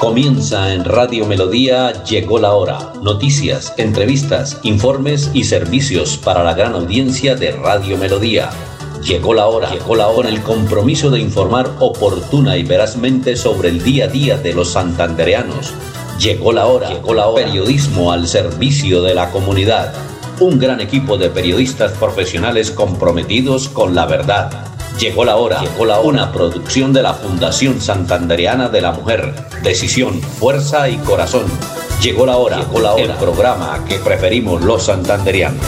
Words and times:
Comienza 0.00 0.72
en 0.72 0.86
Radio 0.86 1.26
Melodía 1.26 2.02
Llegó 2.04 2.38
la 2.38 2.54
hora. 2.54 2.94
Noticias, 3.02 3.74
entrevistas, 3.76 4.58
informes 4.62 5.30
y 5.34 5.44
servicios 5.44 6.16
para 6.16 6.42
la 6.42 6.54
gran 6.54 6.72
audiencia 6.72 7.34
de 7.34 7.52
Radio 7.52 7.98
Melodía. 7.98 8.48
Llegó 9.04 9.34
la 9.34 9.46
hora, 9.46 9.70
llegó 9.70 9.96
la 9.96 10.08
hora, 10.08 10.30
el 10.30 10.40
compromiso 10.40 11.10
de 11.10 11.20
informar 11.20 11.70
oportuna 11.80 12.56
y 12.56 12.62
verazmente 12.62 13.36
sobre 13.36 13.68
el 13.68 13.84
día 13.84 14.06
a 14.06 14.08
día 14.08 14.38
de 14.38 14.54
los 14.54 14.70
santandereanos. 14.70 15.74
Llegó 16.18 16.54
la 16.54 16.66
hora, 16.66 16.88
llegó 16.88 17.12
la 17.12 17.26
hora. 17.26 17.44
Periodismo 17.44 18.10
al 18.10 18.26
servicio 18.26 19.02
de 19.02 19.14
la 19.14 19.30
comunidad. 19.30 19.92
Un 20.40 20.58
gran 20.58 20.80
equipo 20.80 21.18
de 21.18 21.28
periodistas 21.28 21.92
profesionales 21.92 22.70
comprometidos 22.70 23.68
con 23.68 23.94
la 23.94 24.06
verdad 24.06 24.70
Llegó 25.00 25.24
la 25.24 25.36
hora, 25.36 25.62
llegó 25.62 25.86
la 25.86 25.98
hora. 25.98 26.08
Una 26.08 26.30
producción 26.30 26.92
de 26.92 27.02
la 27.02 27.14
Fundación 27.14 27.80
Santandereana 27.80 28.68
de 28.68 28.82
la 28.82 28.92
Mujer. 28.92 29.32
Decisión, 29.62 30.20
fuerza 30.20 30.90
y 30.90 30.98
corazón. 30.98 31.46
Llegó 32.02 32.26
la 32.26 32.36
hora, 32.36 32.58
llegó 32.58 32.80
la 32.80 32.92
hora. 32.92 33.04
El 33.04 33.12
programa 33.12 33.82
que 33.88 33.94
preferimos 33.98 34.62
los 34.62 34.84
santandereanos. 34.84 35.64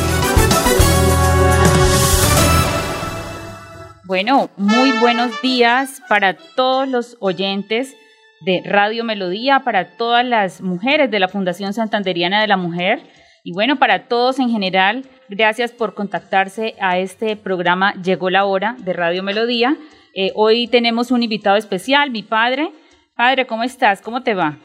Bueno, 4.04 4.50
muy 4.58 4.92
buenos 5.00 5.40
días 5.40 6.02
para 6.10 6.36
todos 6.36 6.86
los 6.86 7.16
oyentes 7.18 7.96
de 8.42 8.60
Radio 8.66 9.02
Melodía, 9.02 9.62
para 9.64 9.96
todas 9.96 10.26
las 10.26 10.60
mujeres 10.60 11.10
de 11.10 11.20
la 11.20 11.28
Fundación 11.28 11.72
Santanderiana 11.72 12.42
de 12.42 12.48
la 12.48 12.58
Mujer 12.58 13.00
y 13.44 13.52
bueno, 13.52 13.78
para 13.78 14.08
todos 14.08 14.38
en 14.38 14.50
general 14.50 15.04
Gracias 15.34 15.72
por 15.72 15.94
contactarse 15.94 16.74
a 16.78 16.98
este 16.98 17.36
programa 17.36 17.94
Llegó 18.02 18.28
la 18.28 18.44
hora 18.44 18.76
de 18.80 18.92
Radio 18.92 19.22
Melodía. 19.22 19.78
Eh, 20.14 20.30
hoy 20.34 20.66
tenemos 20.66 21.10
un 21.10 21.22
invitado 21.22 21.56
especial, 21.56 22.10
mi 22.10 22.22
padre. 22.22 22.70
Padre, 23.16 23.46
¿cómo 23.46 23.62
estás? 23.62 24.02
¿Cómo 24.02 24.22
te 24.22 24.34
va? 24.34 24.58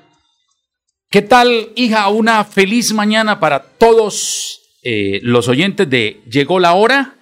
¿Qué 1.09 1.21
tal, 1.21 1.69
hija? 1.75 2.09
Una 2.09 2.43
feliz 2.43 2.91
mañana 2.91 3.39
para 3.39 3.63
todos 3.63 4.59
eh, 4.83 5.21
los 5.23 5.47
oyentes 5.47 5.89
de 5.89 6.19
Llegó 6.29 6.59
la 6.59 6.73
hora. 6.73 7.15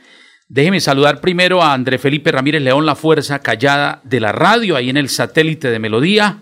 Déjeme 0.47 0.79
saludar 0.79 1.21
primero 1.21 1.61
a 1.61 1.73
André 1.73 1.99
Felipe 1.99 2.31
Ramírez 2.31 2.63
León, 2.63 2.87
la 2.87 2.95
fuerza 2.95 3.43
callada 3.43 4.01
de 4.03 4.21
la 4.21 4.31
radio, 4.31 4.75
ahí 4.75 4.89
en 4.89 4.97
el 4.97 5.09
satélite 5.09 5.69
de 5.69 5.77
Melodía. 5.77 6.39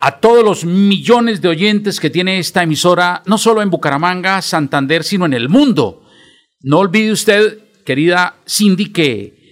A 0.00 0.18
todos 0.18 0.42
los 0.42 0.64
millones 0.64 1.42
de 1.42 1.48
oyentes 1.48 2.00
que 2.00 2.08
tiene 2.08 2.38
esta 2.38 2.62
emisora, 2.62 3.22
no 3.26 3.36
solo 3.36 3.60
en 3.60 3.68
Bucaramanga, 3.68 4.40
Santander, 4.40 5.04
sino 5.04 5.26
en 5.26 5.34
el 5.34 5.50
mundo. 5.50 5.98
No 6.62 6.78
olvide 6.78 7.12
usted, 7.12 7.58
querida 7.84 8.36
Cindy, 8.46 8.92
que 8.92 9.42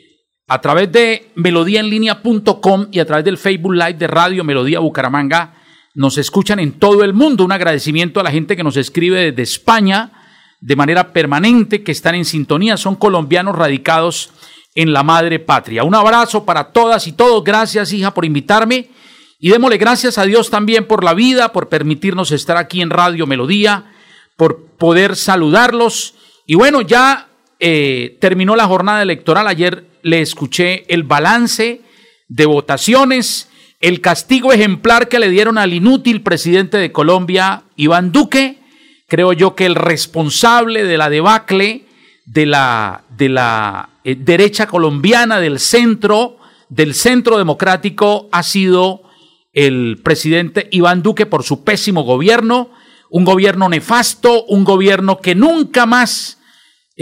a 0.46 0.60
través 0.60 0.90
de 0.92 1.30
melodíaenlínea.com 1.34 2.88
y 2.92 2.98
a 2.98 3.04
través 3.04 3.24
del 3.24 3.38
Facebook 3.38 3.72
Live 3.72 3.94
de 3.94 4.06
Radio 4.06 4.44
Melodía 4.44 4.80
Bucaramanga 4.80 5.54
nos 5.94 6.18
escuchan 6.18 6.60
en 6.60 6.72
todo 6.72 7.02
el 7.02 7.12
mundo. 7.12 7.44
Un 7.44 7.52
agradecimiento 7.52 8.20
a 8.20 8.22
la 8.22 8.30
gente 8.30 8.56
que 8.56 8.64
nos 8.64 8.76
escribe 8.76 9.32
desde 9.32 9.42
España 9.42 10.12
de 10.60 10.76
manera 10.76 11.12
permanente, 11.12 11.82
que 11.82 11.92
están 11.92 12.14
en 12.14 12.24
sintonía, 12.24 12.76
son 12.76 12.94
colombianos 12.94 13.56
radicados 13.56 14.30
en 14.74 14.92
la 14.92 15.02
madre 15.02 15.38
patria. 15.38 15.84
Un 15.84 15.94
abrazo 15.94 16.44
para 16.44 16.72
todas 16.72 17.06
y 17.06 17.12
todos. 17.12 17.42
Gracias, 17.42 17.92
hija, 17.92 18.12
por 18.12 18.24
invitarme. 18.24 18.90
Y 19.38 19.50
démosle 19.50 19.78
gracias 19.78 20.18
a 20.18 20.24
Dios 20.24 20.50
también 20.50 20.86
por 20.86 21.02
la 21.02 21.14
vida, 21.14 21.52
por 21.52 21.68
permitirnos 21.68 22.30
estar 22.30 22.56
aquí 22.56 22.82
en 22.82 22.90
Radio 22.90 23.26
Melodía, 23.26 23.92
por 24.36 24.66
poder 24.76 25.16
saludarlos 25.16 26.14
y 26.50 26.56
bueno, 26.56 26.80
ya 26.80 27.28
eh, 27.60 28.18
terminó 28.20 28.56
la 28.56 28.66
jornada 28.66 29.02
electoral. 29.02 29.46
Ayer 29.46 29.86
le 30.02 30.20
escuché 30.20 30.82
el 30.92 31.04
balance 31.04 31.80
de 32.26 32.44
votaciones, 32.44 33.48
el 33.78 34.00
castigo 34.00 34.52
ejemplar 34.52 35.06
que 35.06 35.20
le 35.20 35.30
dieron 35.30 35.58
al 35.58 35.72
inútil 35.72 36.22
presidente 36.22 36.76
de 36.76 36.90
Colombia, 36.90 37.62
Iván 37.76 38.10
Duque. 38.10 38.58
Creo 39.06 39.32
yo 39.32 39.54
que 39.54 39.64
el 39.64 39.76
responsable 39.76 40.82
de 40.82 40.98
la 40.98 41.08
debacle 41.08 41.84
de 42.26 42.46
la, 42.46 43.04
de 43.16 43.28
la 43.28 43.90
eh, 44.02 44.16
derecha 44.18 44.66
colombiana, 44.66 45.38
del 45.38 45.60
centro, 45.60 46.38
del 46.68 46.94
centro 46.94 47.38
democrático, 47.38 48.28
ha 48.32 48.42
sido 48.42 49.02
el 49.52 50.00
presidente 50.02 50.66
Iván 50.72 51.04
Duque 51.04 51.26
por 51.26 51.44
su 51.44 51.62
pésimo 51.62 52.02
gobierno, 52.02 52.70
un 53.08 53.24
gobierno 53.24 53.68
nefasto, 53.68 54.42
un 54.46 54.64
gobierno 54.64 55.20
que 55.20 55.36
nunca 55.36 55.86
más 55.86 56.38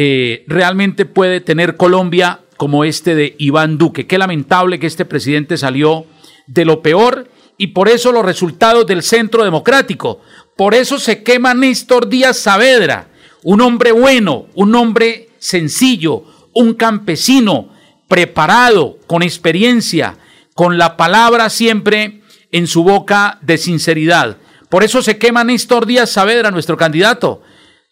eh, 0.00 0.44
realmente 0.46 1.06
puede 1.06 1.40
tener 1.40 1.76
Colombia 1.76 2.42
como 2.56 2.84
este 2.84 3.16
de 3.16 3.34
Iván 3.36 3.78
Duque. 3.78 4.06
Qué 4.06 4.16
lamentable 4.16 4.78
que 4.78 4.86
este 4.86 5.04
presidente 5.04 5.56
salió 5.56 6.06
de 6.46 6.64
lo 6.64 6.82
peor 6.82 7.28
y 7.56 7.68
por 7.68 7.88
eso 7.88 8.12
los 8.12 8.24
resultados 8.24 8.86
del 8.86 9.02
Centro 9.02 9.42
Democrático. 9.42 10.20
Por 10.56 10.76
eso 10.76 11.00
se 11.00 11.24
quema 11.24 11.52
Néstor 11.52 12.08
Díaz 12.08 12.38
Saavedra, 12.38 13.08
un 13.42 13.60
hombre 13.60 13.90
bueno, 13.90 14.46
un 14.54 14.72
hombre 14.76 15.30
sencillo, 15.40 16.22
un 16.54 16.74
campesino 16.74 17.70
preparado, 18.06 18.98
con 19.08 19.24
experiencia, 19.24 20.16
con 20.54 20.78
la 20.78 20.96
palabra 20.96 21.50
siempre 21.50 22.22
en 22.52 22.68
su 22.68 22.84
boca 22.84 23.40
de 23.42 23.58
sinceridad. 23.58 24.36
Por 24.68 24.84
eso 24.84 25.02
se 25.02 25.18
quema 25.18 25.42
Néstor 25.42 25.86
Díaz 25.86 26.10
Saavedra, 26.10 26.52
nuestro 26.52 26.76
candidato. 26.76 27.42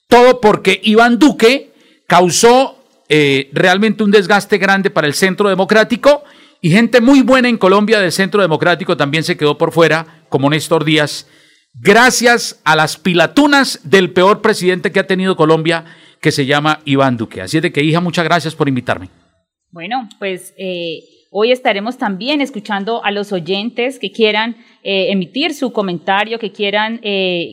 Todo 0.06 0.40
porque 0.40 0.80
Iván 0.84 1.18
Duque 1.18 1.74
causó 2.06 2.76
eh, 3.08 3.50
realmente 3.52 4.02
un 4.02 4.10
desgaste 4.10 4.58
grande 4.58 4.90
para 4.90 5.06
el 5.06 5.14
centro 5.14 5.48
democrático 5.48 6.24
y 6.60 6.70
gente 6.70 7.00
muy 7.00 7.22
buena 7.22 7.48
en 7.48 7.58
Colombia 7.58 8.00
del 8.00 8.12
centro 8.12 8.42
democrático 8.42 8.96
también 8.96 9.22
se 9.22 9.36
quedó 9.36 9.58
por 9.58 9.72
fuera, 9.72 10.24
como 10.28 10.50
Néstor 10.50 10.84
Díaz, 10.84 11.28
gracias 11.74 12.60
a 12.64 12.74
las 12.74 12.96
pilatunas 12.96 13.80
del 13.84 14.12
peor 14.12 14.40
presidente 14.40 14.90
que 14.90 15.00
ha 15.00 15.06
tenido 15.06 15.36
Colombia, 15.36 15.84
que 16.20 16.32
se 16.32 16.46
llama 16.46 16.80
Iván 16.84 17.16
Duque. 17.16 17.42
Así 17.42 17.58
es 17.58 17.62
de 17.62 17.72
que, 17.72 17.84
hija, 17.84 18.00
muchas 18.00 18.24
gracias 18.24 18.54
por 18.54 18.68
invitarme. 18.68 19.10
Bueno, 19.70 20.08
pues 20.18 20.54
eh, 20.56 21.00
hoy 21.30 21.52
estaremos 21.52 21.98
también 21.98 22.40
escuchando 22.40 23.04
a 23.04 23.10
los 23.10 23.32
oyentes 23.32 23.98
que 24.00 24.10
quieran 24.10 24.56
eh, 24.82 25.12
emitir 25.12 25.54
su 25.54 25.72
comentario, 25.72 26.38
que 26.38 26.50
quieran 26.50 27.00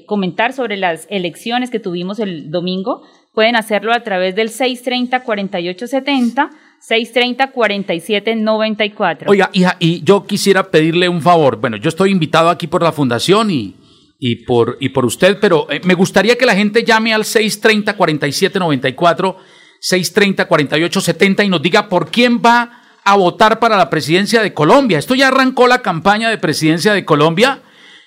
comentar 0.07 0.53
sobre 0.53 0.77
las 0.77 1.05
elecciones 1.09 1.69
que 1.69 1.79
tuvimos 1.79 2.19
el 2.19 2.49
domingo 2.49 3.03
pueden 3.33 3.55
hacerlo 3.55 3.93
a 3.93 4.03
través 4.03 4.35
del 4.35 4.49
630-4870. 4.49 6.49
630-4794. 6.83 9.23
Oiga, 9.27 9.49
hija, 9.53 9.77
y 9.79 10.03
yo 10.03 10.25
quisiera 10.25 10.69
pedirle 10.69 11.07
un 11.07 11.21
favor. 11.21 11.55
Bueno, 11.55 11.77
yo 11.77 11.87
estoy 11.87 12.11
invitado 12.11 12.49
aquí 12.49 12.67
por 12.67 12.83
la 12.83 12.91
fundación 12.91 13.49
y, 13.51 13.77
y, 14.19 14.43
por, 14.43 14.75
y 14.81 14.89
por 14.89 15.05
usted, 15.05 15.37
pero 15.39 15.71
eh, 15.71 15.79
me 15.85 15.93
gustaría 15.93 16.37
que 16.37 16.45
la 16.45 16.55
gente 16.55 16.83
llame 16.83 17.13
al 17.13 17.23
630-4794, 17.23 19.37
630-4870 19.81 21.45
y 21.45 21.49
nos 21.49 21.61
diga 21.61 21.87
por 21.87 22.11
quién 22.11 22.41
va 22.41 22.81
a 23.03 23.15
votar 23.15 23.59
para 23.59 23.77
la 23.77 23.89
presidencia 23.89 24.41
de 24.41 24.53
Colombia. 24.53 24.99
Esto 24.99 25.15
ya 25.15 25.29
arrancó 25.29 25.67
la 25.67 25.81
campaña 25.81 26.29
de 26.29 26.37
presidencia 26.37 26.93
de 26.93 27.05
Colombia, 27.05 27.61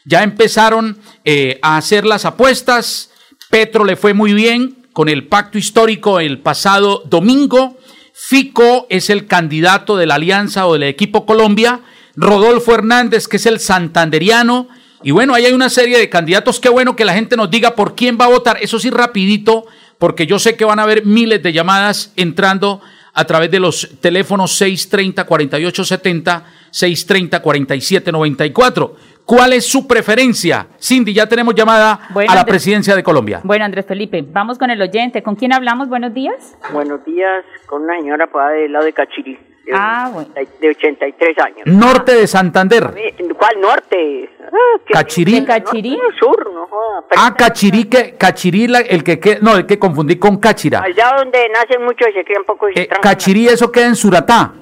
ya 0.05 0.23
empezaron 0.23 0.99
eh, 1.25 1.59
a 1.63 1.79
hacer 1.79 2.05
las 2.05 2.27
apuestas, 2.27 3.11
Petro 3.51 3.85
le 3.85 3.97
fue 3.97 4.15
muy 4.15 4.33
bien, 4.35 4.86
con 4.97 5.09
el 5.11 5.27
pacto 5.27 5.59
histórico 5.59 6.21
el 6.21 6.39
pasado 6.39 7.03
domingo. 7.05 7.77
Fico 8.15 8.87
es 8.89 9.11
el 9.11 9.27
candidato 9.27 9.99
de 9.99 10.07
la 10.07 10.15
Alianza 10.15 10.67
o 10.67 10.73
del 10.73 10.85
equipo 10.85 11.27
Colombia. 11.27 11.83
Rodolfo 12.15 12.73
Hernández, 12.73 13.29
que 13.29 13.37
es 13.37 13.45
el 13.45 13.61
santanderiano. 13.61 14.69
Y 15.03 15.11
bueno, 15.11 15.35
ahí 15.35 15.45
hay 15.45 15.53
una 15.53 15.69
serie 15.69 15.99
de 15.99 16.09
candidatos. 16.09 16.61
Qué 16.61 16.71
bueno 16.71 16.97
que 16.97 17.05
la 17.05 17.13
gente 17.13 17.37
nos 17.37 17.51
diga 17.51 17.75
por 17.75 17.95
quién 17.95 18.17
va 18.19 18.25
a 18.25 18.29
votar. 18.29 18.57
Eso 18.63 18.79
sí, 18.79 18.89
rapidito, 18.89 19.67
porque 19.99 20.27
yo 20.27 20.39
sé 20.39 20.57
que 20.57 20.65
van 20.65 20.79
a 20.79 20.85
haber 20.85 21.05
miles 21.05 21.43
de 21.43 21.53
llamadas 21.53 22.15
entrando 22.17 22.81
a 23.13 23.27
través 23.27 23.51
de 23.51 23.61
los 23.61 23.91
teléfonos 24.01 24.59
630-4870, 24.59 26.43
630-4794. 26.73 28.95
¿Cuál 29.27 29.55
es 29.55 29.67
su 29.69 29.89
preferencia? 29.89 30.69
Cindy, 30.81 31.13
ya 31.13 31.29
tenemos 31.29 31.53
llamada 31.53 31.99
a 32.29 32.35
la 32.35 32.45
presidencia 32.45 32.95
de 32.95 33.03
Colombia. 33.03 33.41
Bueno, 33.43 33.65
Andrés 33.65 33.85
Felipe, 33.85 34.25
vamos 34.25 34.57
con 34.57 34.71
el 34.71 34.81
oyente. 34.81 35.21
¿Con 35.21 35.35
quién 35.35 35.53
hablamos? 35.53 35.89
Buenos 35.89 36.15
días. 36.15 36.57
Buenos 36.73 37.05
días, 37.05 37.45
con 37.67 37.83
una 37.83 37.97
señora 37.97 38.29
para 38.29 38.51
del 38.51 38.73
lado 38.73 38.85
de 38.85 38.93
Cachirí. 38.93 39.37
Ah, 39.75 40.11
bueno. 40.13 40.29
De 40.61 40.69
83 40.69 41.39
años. 41.41 41.63
Norte 41.65 42.15
de 42.15 42.29
Santander. 42.29 42.89
¿Cuál 43.37 43.61
norte? 43.61 44.31
Ah, 44.41 44.79
Cachirí. 44.93 45.45
Cachirí? 45.45 45.99
sur, 46.21 46.53
no 46.55 46.69
Ah, 47.17 47.35
Cachirí, 47.37 47.87
que, 47.87 48.15
Cachirí, 48.15 48.67
el 48.89 49.03
que, 49.03 49.39
no, 49.43 49.57
el 49.57 49.67
que 49.67 49.77
confundí 49.77 50.21
con 50.21 50.37
Cáchira. 50.37 50.83
Allá 50.85 51.17
donde 51.19 51.49
nacen 51.49 51.85
muchos 51.85 52.07
y 52.11 52.13
se 52.13 52.25
crían 52.25 52.45
pocos. 52.45 52.71
Eh, 52.77 52.89
Cachirí, 53.03 53.49
eso 53.49 53.73
queda 53.73 53.87
en 53.87 53.97
Suratá. 53.97 54.53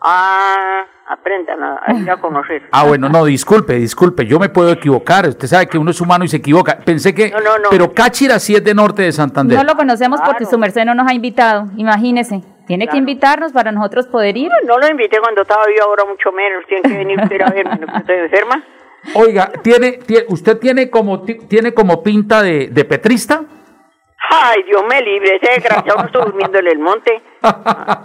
Ah 0.00 0.84
aprendan 1.12 1.62
a, 1.62 2.12
a, 2.12 2.16
conocer. 2.18 2.62
Ah, 2.72 2.84
bueno, 2.84 3.08
no, 3.08 3.24
disculpe, 3.24 3.74
disculpe, 3.74 4.26
yo 4.26 4.38
me 4.38 4.48
puedo 4.48 4.72
equivocar. 4.72 5.26
Usted 5.28 5.46
sabe 5.46 5.66
que 5.66 5.78
uno 5.78 5.90
es 5.90 6.00
humano 6.00 6.24
y 6.24 6.28
se 6.28 6.38
equivoca. 6.38 6.78
Pensé 6.78 7.14
que. 7.14 7.30
No, 7.30 7.40
no, 7.40 7.58
no. 7.58 7.70
Pero 7.70 7.92
Cáchira 7.92 8.38
sí 8.38 8.54
es 8.54 8.64
de 8.64 8.74
norte 8.74 9.02
de 9.02 9.12
Santander. 9.12 9.58
No 9.58 9.64
lo 9.64 9.76
conocemos 9.76 10.20
porque 10.24 10.46
su 10.46 10.58
merced 10.58 10.84
no 10.84 10.94
nos 10.94 11.08
ha 11.08 11.14
invitado, 11.14 11.66
imagínese. 11.76 12.42
Tiene 12.66 12.86
que 12.86 12.96
invitarnos 12.96 13.52
para 13.52 13.72
nosotros 13.72 14.06
poder 14.06 14.36
ir. 14.36 14.50
No, 14.66 14.78
lo 14.78 14.88
invité 14.88 15.18
cuando 15.20 15.42
estaba 15.42 15.64
yo, 15.76 15.84
ahora 15.84 16.04
mucho 16.04 16.32
menos. 16.32 16.64
Tiene 16.66 16.82
que 16.82 16.96
venir 16.96 17.20
usted 17.20 17.40
a 17.42 17.50
verme, 17.50 17.86
¿no 17.86 17.96
estoy 17.98 18.16
enferma? 18.16 18.64
Oiga, 19.14 19.50
¿tiene, 19.62 19.98
¿usted 20.28 20.58
tiene 20.58 20.88
como, 20.88 21.22
tiene 21.22 21.74
como 21.74 22.02
pinta 22.02 22.40
de, 22.40 22.68
de 22.68 22.84
petrista? 22.84 23.42
Ay, 24.30 24.62
Dios 24.62 24.82
me 24.88 25.02
libre, 25.02 25.36
ese 25.42 25.54
desgraciado 25.54 25.98
no 25.98 26.06
está 26.06 26.20
durmiendo 26.20 26.58
en 26.58 26.66
el 26.68 26.78
monte. 26.78 27.22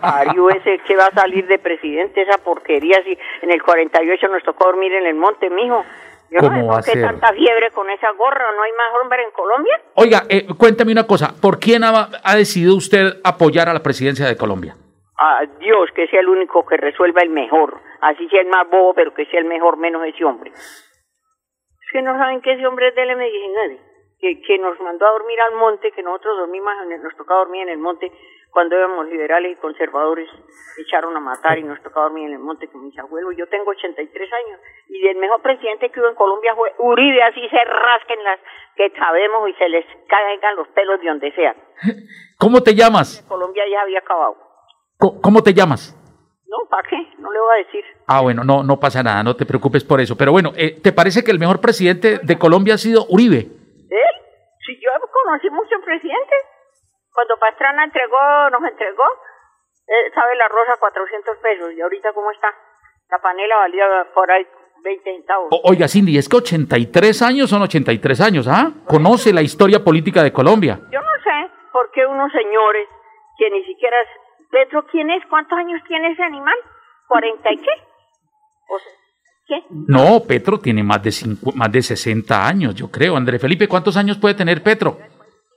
Parió 0.01 0.49
ese 0.49 0.79
que 0.79 0.95
va 0.95 1.05
a 1.05 1.11
salir 1.11 1.47
de 1.47 1.59
presidente, 1.59 2.21
esa 2.21 2.37
porquería. 2.43 3.01
Si 3.03 3.17
en 3.41 3.51
el 3.51 3.61
48 3.61 4.27
nos 4.27 4.43
tocó 4.43 4.65
dormir 4.65 4.93
en 4.93 5.05
el 5.05 5.15
monte, 5.15 5.49
mijo. 5.49 5.83
Yo 6.29 6.39
¿Cómo 6.41 6.75
no 6.75 6.79
qué 6.83 6.99
tanta 6.99 7.31
fiebre 7.31 7.71
con 7.71 7.89
esa 7.89 8.11
gorra, 8.11 8.51
¿no 8.53 8.61
hay 8.63 8.71
más 8.73 9.01
hombre 9.01 9.23
en 9.23 9.31
Colombia? 9.31 9.79
Oiga, 9.95 10.23
eh, 10.27 10.45
cuéntame 10.57 10.91
una 10.91 11.07
cosa, 11.07 11.33
¿por 11.41 11.57
quién 11.57 11.85
ha, 11.85 12.09
ha, 12.21 12.35
decidido 12.35 12.75
usted 12.75 13.21
apoyar 13.23 13.69
a 13.69 13.73
la 13.73 13.81
presidencia 13.81 14.27
de 14.27 14.35
Colombia? 14.35 14.75
A 15.17 15.45
Dios, 15.57 15.89
que 15.95 16.05
sea 16.07 16.19
el 16.19 16.27
único 16.27 16.65
que 16.65 16.75
resuelva 16.75 17.21
el 17.21 17.29
mejor, 17.29 17.79
así 18.01 18.27
sea 18.27 18.41
el 18.41 18.47
más 18.47 18.69
bobo, 18.69 18.93
pero 18.93 19.13
que 19.13 19.25
sea 19.27 19.39
el 19.39 19.45
mejor 19.45 19.77
menos 19.77 20.05
ese 20.05 20.25
hombre. 20.25 20.51
Es 20.51 21.91
que 21.93 22.01
no 22.01 22.17
saben 22.17 22.41
que 22.41 22.51
ese 22.51 22.67
hombre 22.67 22.89
es 22.89 22.95
de 22.95 23.05
la 23.05 23.15
medicina 23.15 23.61
que, 24.19 24.41
que 24.41 24.57
nos 24.57 24.77
mandó 24.81 25.07
a 25.07 25.11
dormir 25.11 25.39
al 25.39 25.55
monte, 25.55 25.91
que 25.91 26.03
nosotros 26.03 26.39
dormimos, 26.39 26.73
nos 27.01 27.15
tocaba 27.15 27.39
dormir 27.39 27.61
en 27.63 27.69
el 27.69 27.77
monte 27.77 28.11
cuando 28.51 28.75
éramos 28.75 29.07
liberales 29.07 29.53
y 29.53 29.61
conservadores, 29.61 30.29
echaron 30.77 31.15
a 31.15 31.19
matar 31.19 31.57
y 31.59 31.63
nos 31.63 31.81
tocaba 31.81 32.07
dormir 32.07 32.27
en 32.27 32.33
el 32.33 32.39
monte 32.39 32.67
con 32.67 32.83
mis 32.83 32.97
abuelos. 32.97 33.35
Yo 33.37 33.47
tengo 33.47 33.71
83 33.71 34.33
años 34.33 34.59
y 34.89 35.07
el 35.07 35.17
mejor 35.17 35.41
presidente 35.41 35.89
que 35.89 35.99
hubo 35.99 36.09
en 36.09 36.15
Colombia 36.15 36.55
fue 36.55 36.73
Uribe, 36.79 37.21
así 37.23 37.41
se 37.49 37.63
rasquen 37.63 38.23
las 38.23 38.39
que 38.75 38.89
sabemos 38.97 39.49
y 39.49 39.53
se 39.53 39.69
les 39.69 39.85
caigan 40.07 40.55
los 40.55 40.67
pelos 40.69 40.99
de 41.01 41.07
donde 41.07 41.31
sea. 41.33 41.55
¿Cómo 42.39 42.61
te 42.61 42.73
llamas? 42.73 43.25
Colombia 43.27 43.63
ya 43.71 43.81
había 43.81 43.99
acabado. 43.99 44.35
¿Cómo 44.97 45.43
te 45.43 45.53
llamas? 45.53 45.93
No, 46.47 46.57
¿para 46.69 46.87
qué? 46.89 46.95
No 47.19 47.31
le 47.31 47.39
voy 47.39 47.49
a 47.55 47.65
decir. 47.65 47.83
Ah, 48.07 48.21
bueno, 48.21 48.43
no, 48.43 48.63
no 48.63 48.79
pasa 48.79 49.03
nada, 49.03 49.21
no 49.21 49.35
te 49.35 49.45
preocupes 49.45 49.83
por 49.83 49.99
eso. 49.99 50.17
Pero 50.17 50.31
bueno, 50.31 50.53
eh, 50.55 50.79
¿te 50.81 50.93
parece 50.93 51.23
que 51.23 51.31
el 51.31 51.39
mejor 51.39 51.59
presidente 51.59 52.19
de 52.23 52.39
Colombia 52.39 52.75
ha 52.75 52.77
sido 52.77 53.05
Uribe? 53.09 53.57
Si 54.67 54.75
yo 54.83 54.91
conocí 55.23 55.49
muchos 55.49 55.79
presidentes, 55.79 56.26
cuando 57.17 57.35
Pastrana 57.37 57.83
entregó, 57.83 58.49
nos 58.51 58.63
entregó, 58.69 59.03
eh, 59.87 60.11
sabe 60.13 60.35
la 60.35 60.47
rosa 60.49 60.77
400 60.79 61.37
pesos 61.37 61.73
y 61.73 61.81
ahorita 61.81 62.13
cómo 62.13 62.29
está. 62.29 62.53
La 63.09 63.17
panela 63.17 63.55
valía 63.57 63.85
por 64.13 64.29
ahí 64.29 64.45
20 64.83 65.03
centavos. 65.03 65.49
oiga, 65.63 65.87
Cindy, 65.87 66.15
es 66.15 66.29
que 66.29 66.37
83 66.37 67.23
años 67.23 67.49
son 67.49 67.63
83 67.63 68.21
años, 68.21 68.47
¿ah? 68.47 68.69
Conoce 68.85 69.33
la 69.33 69.41
historia 69.41 69.83
política 69.83 70.21
de 70.21 70.31
Colombia. 70.31 70.79
Yo 70.91 71.01
no 71.01 71.23
sé 71.23 71.51
por 71.71 71.89
qué 71.89 72.05
unos 72.05 72.31
señores 72.31 72.87
que 73.39 73.49
ni 73.49 73.63
siquiera... 73.65 73.97
Petro, 74.51 74.85
¿quién 74.85 75.09
es? 75.09 75.25
¿Cuántos 75.27 75.57
años 75.57 75.81
tiene 75.87 76.11
ese 76.11 76.21
animal? 76.21 76.55
¿40 77.09 77.51
y 77.51 77.57
qué? 77.57 77.71
O 78.69 78.77
sea, 78.77 78.91
¿Qué? 79.47 79.63
No, 79.71 80.19
Petro 80.27 80.59
tiene 80.59 80.83
más 80.83 81.01
de, 81.01 81.11
cinco, 81.11 81.51
más 81.55 81.71
de 81.71 81.81
60 81.81 82.47
años, 82.47 82.75
yo 82.75 82.91
creo. 82.91 83.17
André 83.17 83.39
Felipe, 83.39 83.67
¿cuántos 83.67 83.97
años 83.97 84.19
puede 84.19 84.35
tener 84.35 84.61
Petro? 84.61 84.99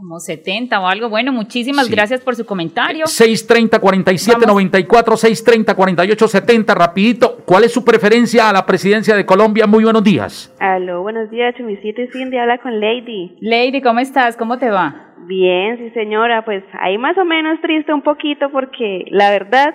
Como 0.01 0.19
70 0.19 0.81
o 0.81 0.87
algo. 0.87 1.11
Bueno, 1.11 1.31
muchísimas 1.31 1.85
sí. 1.85 1.93
gracias 1.93 2.23
por 2.23 2.35
su 2.35 2.47
comentario. 2.47 3.05
630-47-94, 3.05 4.89
630-48-70, 4.89 6.75
rapidito. 6.75 7.37
¿Cuál 7.45 7.65
es 7.65 7.73
su 7.75 7.85
preferencia 7.85 8.49
a 8.49 8.53
la 8.55 8.65
presidencia 8.65 9.15
de 9.15 9.27
Colombia? 9.27 9.67
Muy 9.67 9.85
buenos 9.85 10.03
días. 10.03 10.57
Aló, 10.59 11.03
buenos 11.03 11.31
días, 11.31 11.55
Chumisito 11.55 12.01
y 12.01 12.09
Cindy, 12.09 12.39
habla 12.39 12.57
con 12.63 12.81
Lady. 12.81 13.37
Lady, 13.43 13.83
¿cómo 13.83 14.01
estás? 14.01 14.39
¿Cómo 14.39 14.57
te 14.57 14.71
va? 14.71 15.13
Bien, 15.27 15.77
sí 15.77 15.91
señora, 15.91 16.47
pues 16.47 16.65
ahí 16.81 16.97
más 16.97 17.19
o 17.19 17.27
menos 17.27 17.61
triste 17.61 17.93
un 17.93 18.01
poquito 18.01 18.51
porque 18.51 19.05
la 19.11 19.29
verdad 19.29 19.75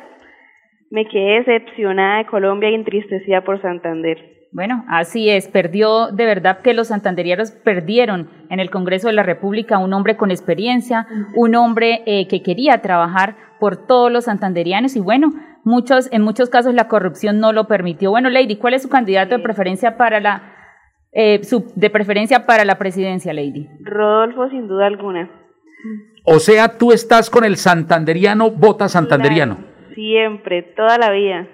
me 0.90 1.06
quedé 1.06 1.44
decepcionada 1.46 2.18
de 2.18 2.26
Colombia 2.26 2.72
y 2.72 2.74
entristecida 2.74 3.42
por 3.44 3.62
Santander. 3.62 4.45
Bueno, 4.56 4.86
así 4.88 5.30
es, 5.30 5.50
perdió 5.50 6.08
de 6.14 6.26
verdad 6.26 6.60
que 6.60 6.74
los 6.74 6.88
santanderianos 6.88 7.52
perdieron 7.52 8.30
en 8.50 8.62
el 8.62 8.70
Congreso 8.70 9.08
de 9.08 9.14
la 9.14 9.24
República 9.24 9.80
un 9.80 9.92
hombre 9.92 10.16
con 10.16 10.32
experiencia, 10.32 11.08
un 11.36 11.56
hombre 11.56 12.04
eh, 12.06 12.30
que 12.30 12.42
quería 12.42 12.82
trabajar 12.82 13.36
por 13.60 13.76
todos 13.86 14.10
los 14.10 14.24
santanderianos 14.24 14.96
y 14.96 15.02
bueno, 15.02 15.34
muchos 15.66 16.10
en 16.14 16.22
muchos 16.22 16.50
casos 16.50 16.74
la 16.74 16.88
corrupción 16.88 17.42
no 17.42 17.52
lo 17.52 17.68
permitió. 17.68 18.12
Bueno, 18.12 18.30
Lady, 18.30 18.56
¿cuál 18.56 18.76
es 18.76 18.84
su 18.84 18.88
candidato 18.88 19.36
de 19.36 19.44
preferencia 19.44 19.98
para 19.98 20.22
la 20.22 20.54
eh, 21.12 21.44
su, 21.44 21.70
de 21.76 21.90
preferencia 21.90 22.46
para 22.46 22.64
la 22.64 22.78
presidencia, 22.78 23.34
Lady? 23.34 23.68
Rodolfo, 23.82 24.50
sin 24.50 24.70
duda 24.70 24.86
alguna. 24.86 25.30
O 26.24 26.40
sea, 26.40 26.78
tú 26.78 26.94
estás 26.94 27.30
con 27.30 27.44
el 27.44 27.58
santanderiano, 27.58 28.52
vota 28.52 28.88
santanderiano. 28.88 29.58
Claro. 29.58 29.94
Siempre, 29.96 30.64
toda 30.64 30.98
la 30.98 31.12
vida. 31.12 31.46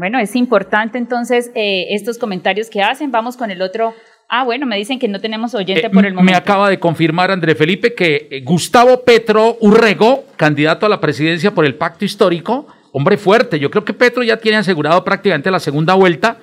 Bueno, 0.00 0.18
es 0.18 0.34
importante 0.34 0.96
entonces 0.96 1.50
eh, 1.54 1.88
estos 1.90 2.16
comentarios 2.16 2.70
que 2.70 2.80
hacen. 2.80 3.12
Vamos 3.12 3.36
con 3.36 3.50
el 3.50 3.60
otro. 3.60 3.92
Ah, 4.30 4.44
bueno, 4.44 4.64
me 4.64 4.78
dicen 4.78 4.98
que 4.98 5.08
no 5.08 5.20
tenemos 5.20 5.54
oyente 5.54 5.88
eh, 5.88 5.90
por 5.90 6.06
el 6.06 6.14
momento. 6.14 6.32
Me 6.32 6.38
acaba 6.38 6.70
de 6.70 6.80
confirmar 6.80 7.30
André 7.30 7.54
Felipe 7.54 7.92
que 7.92 8.26
eh, 8.30 8.40
Gustavo 8.40 9.04
Petro 9.04 9.58
Urrego, 9.60 10.24
candidato 10.36 10.86
a 10.86 10.88
la 10.88 11.02
presidencia 11.02 11.54
por 11.54 11.66
el 11.66 11.74
pacto 11.74 12.06
histórico, 12.06 12.66
hombre 12.92 13.18
fuerte. 13.18 13.58
Yo 13.58 13.70
creo 13.70 13.84
que 13.84 13.92
Petro 13.92 14.22
ya 14.22 14.38
tiene 14.38 14.56
asegurado 14.56 15.04
prácticamente 15.04 15.50
la 15.50 15.60
segunda 15.60 15.92
vuelta. 15.92 16.38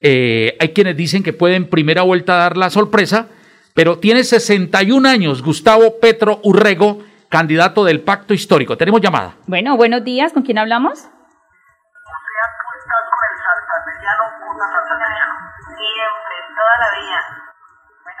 Eh, 0.00 0.56
hay 0.58 0.70
quienes 0.70 0.96
dicen 0.96 1.22
que 1.22 1.34
puede 1.34 1.56
en 1.56 1.68
primera 1.68 2.00
vuelta 2.00 2.36
dar 2.36 2.56
la 2.56 2.70
sorpresa, 2.70 3.28
pero 3.74 3.98
tiene 3.98 4.24
61 4.24 5.06
años 5.06 5.42
Gustavo 5.42 6.00
Petro 6.00 6.40
Urrego 6.42 7.00
candidato 7.28 7.84
del 7.84 8.00
pacto 8.00 8.32
histórico. 8.32 8.78
Tenemos 8.78 9.02
llamada. 9.02 9.36
Bueno, 9.46 9.76
buenos 9.76 10.04
días. 10.04 10.32
¿Con 10.32 10.42
quién 10.42 10.56
hablamos? 10.56 11.08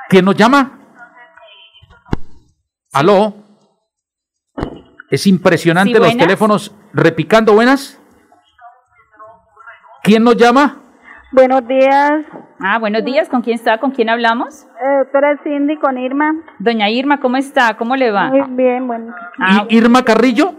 ¿Quién 0.08 0.24
nos 0.24 0.36
llama? 0.36 0.70
¿Aló? 2.92 3.34
Es 5.10 5.26
impresionante 5.26 5.94
sí, 5.94 5.98
los 5.98 6.16
teléfonos 6.16 6.74
repicando. 6.92 7.54
¿Buenas? 7.54 8.00
¿Quién 10.02 10.22
nos 10.22 10.36
llama? 10.36 10.76
Buenos 11.32 11.66
días. 11.66 12.12
Ah, 12.60 12.78
buenos 12.78 13.04
días. 13.04 13.28
¿Con 13.28 13.42
quién 13.42 13.56
está? 13.56 13.78
¿Con 13.78 13.90
quién 13.90 14.08
hablamos? 14.08 14.64
Eh, 14.64 14.98
doctora 15.04 15.40
Cindy, 15.42 15.76
con 15.78 15.98
Irma. 15.98 16.32
Doña 16.58 16.88
Irma, 16.90 17.18
¿cómo 17.20 17.36
está? 17.36 17.76
¿Cómo 17.76 17.96
le 17.96 18.12
va? 18.12 18.28
Muy 18.28 18.42
bien, 18.50 18.86
bueno. 18.86 19.12
Ah, 19.40 19.66
¿Irma 19.68 20.04
Carrillo? 20.04 20.54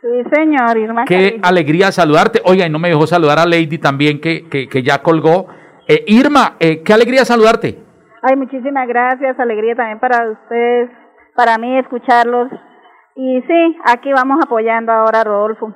Sí, 0.00 0.28
señor, 0.34 0.76
Irma 0.78 1.04
Qué 1.04 1.14
Carrillo. 1.14 1.40
alegría 1.44 1.92
saludarte. 1.92 2.42
Oiga, 2.44 2.66
y 2.66 2.70
no 2.70 2.78
me 2.78 2.88
dejó 2.88 3.06
saludar 3.06 3.38
a 3.38 3.46
Lady 3.46 3.78
también, 3.78 4.20
que, 4.20 4.48
que, 4.48 4.68
que 4.68 4.82
ya 4.82 5.02
colgó. 5.02 5.46
Eh, 5.88 6.04
Irma, 6.08 6.56
eh, 6.58 6.82
qué 6.82 6.92
alegría 6.92 7.24
saludarte. 7.24 7.78
Ay, 8.22 8.36
muchísimas 8.36 8.88
gracias. 8.88 9.38
Alegría 9.38 9.76
también 9.76 10.00
para 10.00 10.30
ustedes, 10.30 10.90
para 11.34 11.58
mí 11.58 11.78
escucharlos. 11.78 12.48
Y 13.14 13.40
sí, 13.42 13.76
aquí 13.84 14.12
vamos 14.12 14.38
apoyando 14.44 14.92
ahora 14.92 15.20
a 15.20 15.24
Rodolfo. 15.24 15.74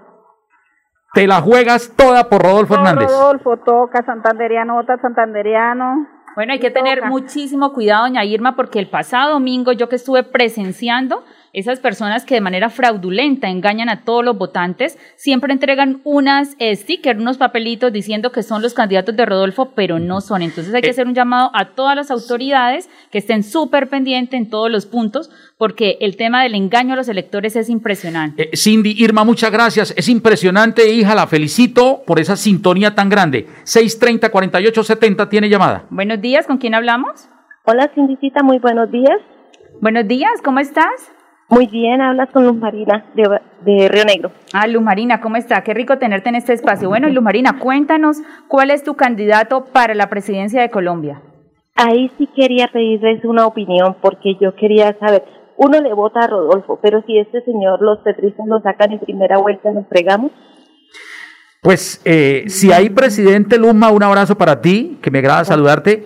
Te 1.12 1.26
la 1.26 1.40
juegas 1.40 1.94
toda 1.96 2.28
por 2.28 2.42
Rodolfo 2.42 2.74
No, 2.74 2.80
Hernández. 2.80 3.08
Rodolfo 3.10 3.56
toca 3.58 4.04
santanderiano, 4.04 4.74
vota 4.74 4.98
santanderiano. 5.00 6.06
Bueno, 6.36 6.52
hay 6.52 6.60
que 6.60 6.70
tener 6.70 7.04
muchísimo 7.06 7.72
cuidado, 7.72 8.04
doña 8.04 8.24
Irma, 8.24 8.54
porque 8.54 8.78
el 8.78 8.88
pasado 8.88 9.32
domingo 9.32 9.72
yo 9.72 9.88
que 9.88 9.96
estuve 9.96 10.22
presenciando 10.22 11.24
esas 11.52 11.80
personas 11.80 12.24
que 12.24 12.34
de 12.36 12.40
manera 12.40 12.70
fraudulenta 12.70 13.48
engañan 13.48 13.88
a 13.88 14.04
todos 14.04 14.24
los 14.24 14.38
votantes, 14.38 14.98
siempre 15.16 15.52
entregan 15.52 16.00
unas 16.04 16.54
eh, 16.58 16.76
stickers, 16.76 17.18
unos 17.20 17.38
papelitos 17.38 17.92
diciendo 17.92 18.30
que 18.32 18.42
son 18.42 18.62
los 18.62 18.72
candidatos 18.74 19.16
de 19.16 19.26
Rodolfo, 19.26 19.72
pero 19.74 19.98
no 19.98 20.20
son. 20.20 20.42
Entonces 20.42 20.72
hay 20.74 20.80
que 20.82 20.88
Eh. 20.88 20.90
hacer 20.90 21.06
un 21.08 21.14
llamado 21.14 21.50
a 21.54 21.70
todas 21.74 21.96
las 21.96 22.10
autoridades 22.10 22.88
que 23.10 23.18
estén 23.18 23.42
súper 23.42 23.88
pendientes 23.88 24.38
en 24.38 24.48
todos 24.48 24.70
los 24.70 24.86
puntos, 24.86 25.30
porque 25.58 25.98
el 26.00 26.16
tema 26.16 26.42
del 26.42 26.54
engaño 26.54 26.92
a 26.94 26.96
los 26.96 27.08
electores 27.08 27.56
es 27.56 27.68
impresionante. 27.68 28.44
Eh, 28.52 28.56
Cindy, 28.56 28.94
Irma, 28.98 29.24
muchas 29.24 29.50
gracias. 29.50 29.92
Es 29.96 30.08
impresionante, 30.08 30.88
hija, 30.92 31.14
la 31.14 31.26
felicito 31.26 32.02
por 32.06 32.20
esa 32.20 32.36
sintonía 32.36 32.94
tan 32.94 33.08
grande. 33.08 33.46
630-4870 33.64 35.28
tiene 35.28 35.48
llamada. 35.48 35.84
Buenos 35.90 36.20
días, 36.20 36.46
¿con 36.46 36.58
quién 36.58 36.74
hablamos? 36.74 37.28
Hola, 37.64 37.90
Cindicita, 37.94 38.42
muy 38.42 38.58
buenos 38.58 38.90
días. 38.90 39.18
Buenos 39.80 40.06
días, 40.06 40.32
¿cómo 40.44 40.60
estás? 40.60 41.12
Muy 41.50 41.66
bien, 41.66 42.00
hablas 42.00 42.30
con 42.30 42.46
Luz 42.46 42.56
Marina 42.56 43.04
de, 43.14 43.40
de 43.62 43.88
Río 43.88 44.04
Negro. 44.04 44.30
Ah, 44.52 44.68
Luz 44.68 44.82
Marina, 44.82 45.20
¿cómo 45.20 45.34
está? 45.34 45.62
Qué 45.62 45.74
rico 45.74 45.98
tenerte 45.98 46.28
en 46.28 46.36
este 46.36 46.52
espacio. 46.52 46.88
Bueno, 46.88 47.08
Luz 47.08 47.24
Marina, 47.24 47.58
cuéntanos 47.58 48.18
cuál 48.46 48.70
es 48.70 48.84
tu 48.84 48.94
candidato 48.94 49.64
para 49.64 49.94
la 49.94 50.08
presidencia 50.08 50.62
de 50.62 50.70
Colombia. 50.70 51.20
Ahí 51.74 52.08
sí 52.16 52.28
quería 52.36 52.68
pedirles 52.72 53.24
una 53.24 53.46
opinión 53.46 53.96
porque 54.00 54.36
yo 54.40 54.54
quería 54.54 54.96
saber, 55.00 55.24
uno 55.56 55.80
le 55.80 55.92
vota 55.92 56.20
a 56.20 56.28
Rodolfo, 56.28 56.78
pero 56.80 57.02
si 57.04 57.18
este 57.18 57.42
señor 57.42 57.82
los 57.82 57.98
petristas 57.98 58.46
lo 58.46 58.60
sacan 58.60 58.92
en 58.92 59.00
primera 59.00 59.38
vuelta, 59.38 59.72
¿nos 59.72 59.88
fregamos? 59.88 60.30
Pues 61.62 62.00
eh, 62.04 62.44
si 62.46 62.70
hay 62.70 62.90
presidente 62.90 63.58
Luma, 63.58 63.90
un 63.90 64.04
abrazo 64.04 64.38
para 64.38 64.60
ti, 64.60 64.98
que 65.02 65.10
me 65.10 65.18
agrada 65.18 65.44
saludarte. 65.44 66.04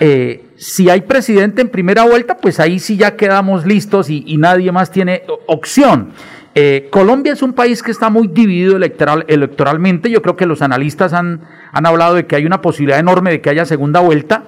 Eh, 0.00 0.44
si 0.56 0.90
hay 0.90 1.02
presidente 1.02 1.62
en 1.62 1.68
primera 1.68 2.04
vuelta, 2.04 2.36
pues 2.36 2.60
ahí 2.60 2.78
sí 2.78 2.96
ya 2.96 3.16
quedamos 3.16 3.64
listos 3.64 4.10
y, 4.10 4.24
y 4.26 4.36
nadie 4.36 4.70
más 4.72 4.90
tiene 4.90 5.22
opción. 5.46 6.12
Eh, 6.54 6.88
Colombia 6.90 7.34
es 7.34 7.42
un 7.42 7.52
país 7.52 7.82
que 7.82 7.90
está 7.90 8.08
muy 8.08 8.28
dividido 8.28 8.76
electoral, 8.76 9.24
electoralmente. 9.28 10.10
Yo 10.10 10.22
creo 10.22 10.36
que 10.36 10.46
los 10.46 10.62
analistas 10.62 11.12
han, 11.12 11.42
han 11.72 11.86
hablado 11.86 12.14
de 12.14 12.26
que 12.26 12.36
hay 12.36 12.46
una 12.46 12.62
posibilidad 12.62 12.98
enorme 12.98 13.30
de 13.30 13.40
que 13.40 13.50
haya 13.50 13.66
segunda 13.66 14.00
vuelta. 14.00 14.44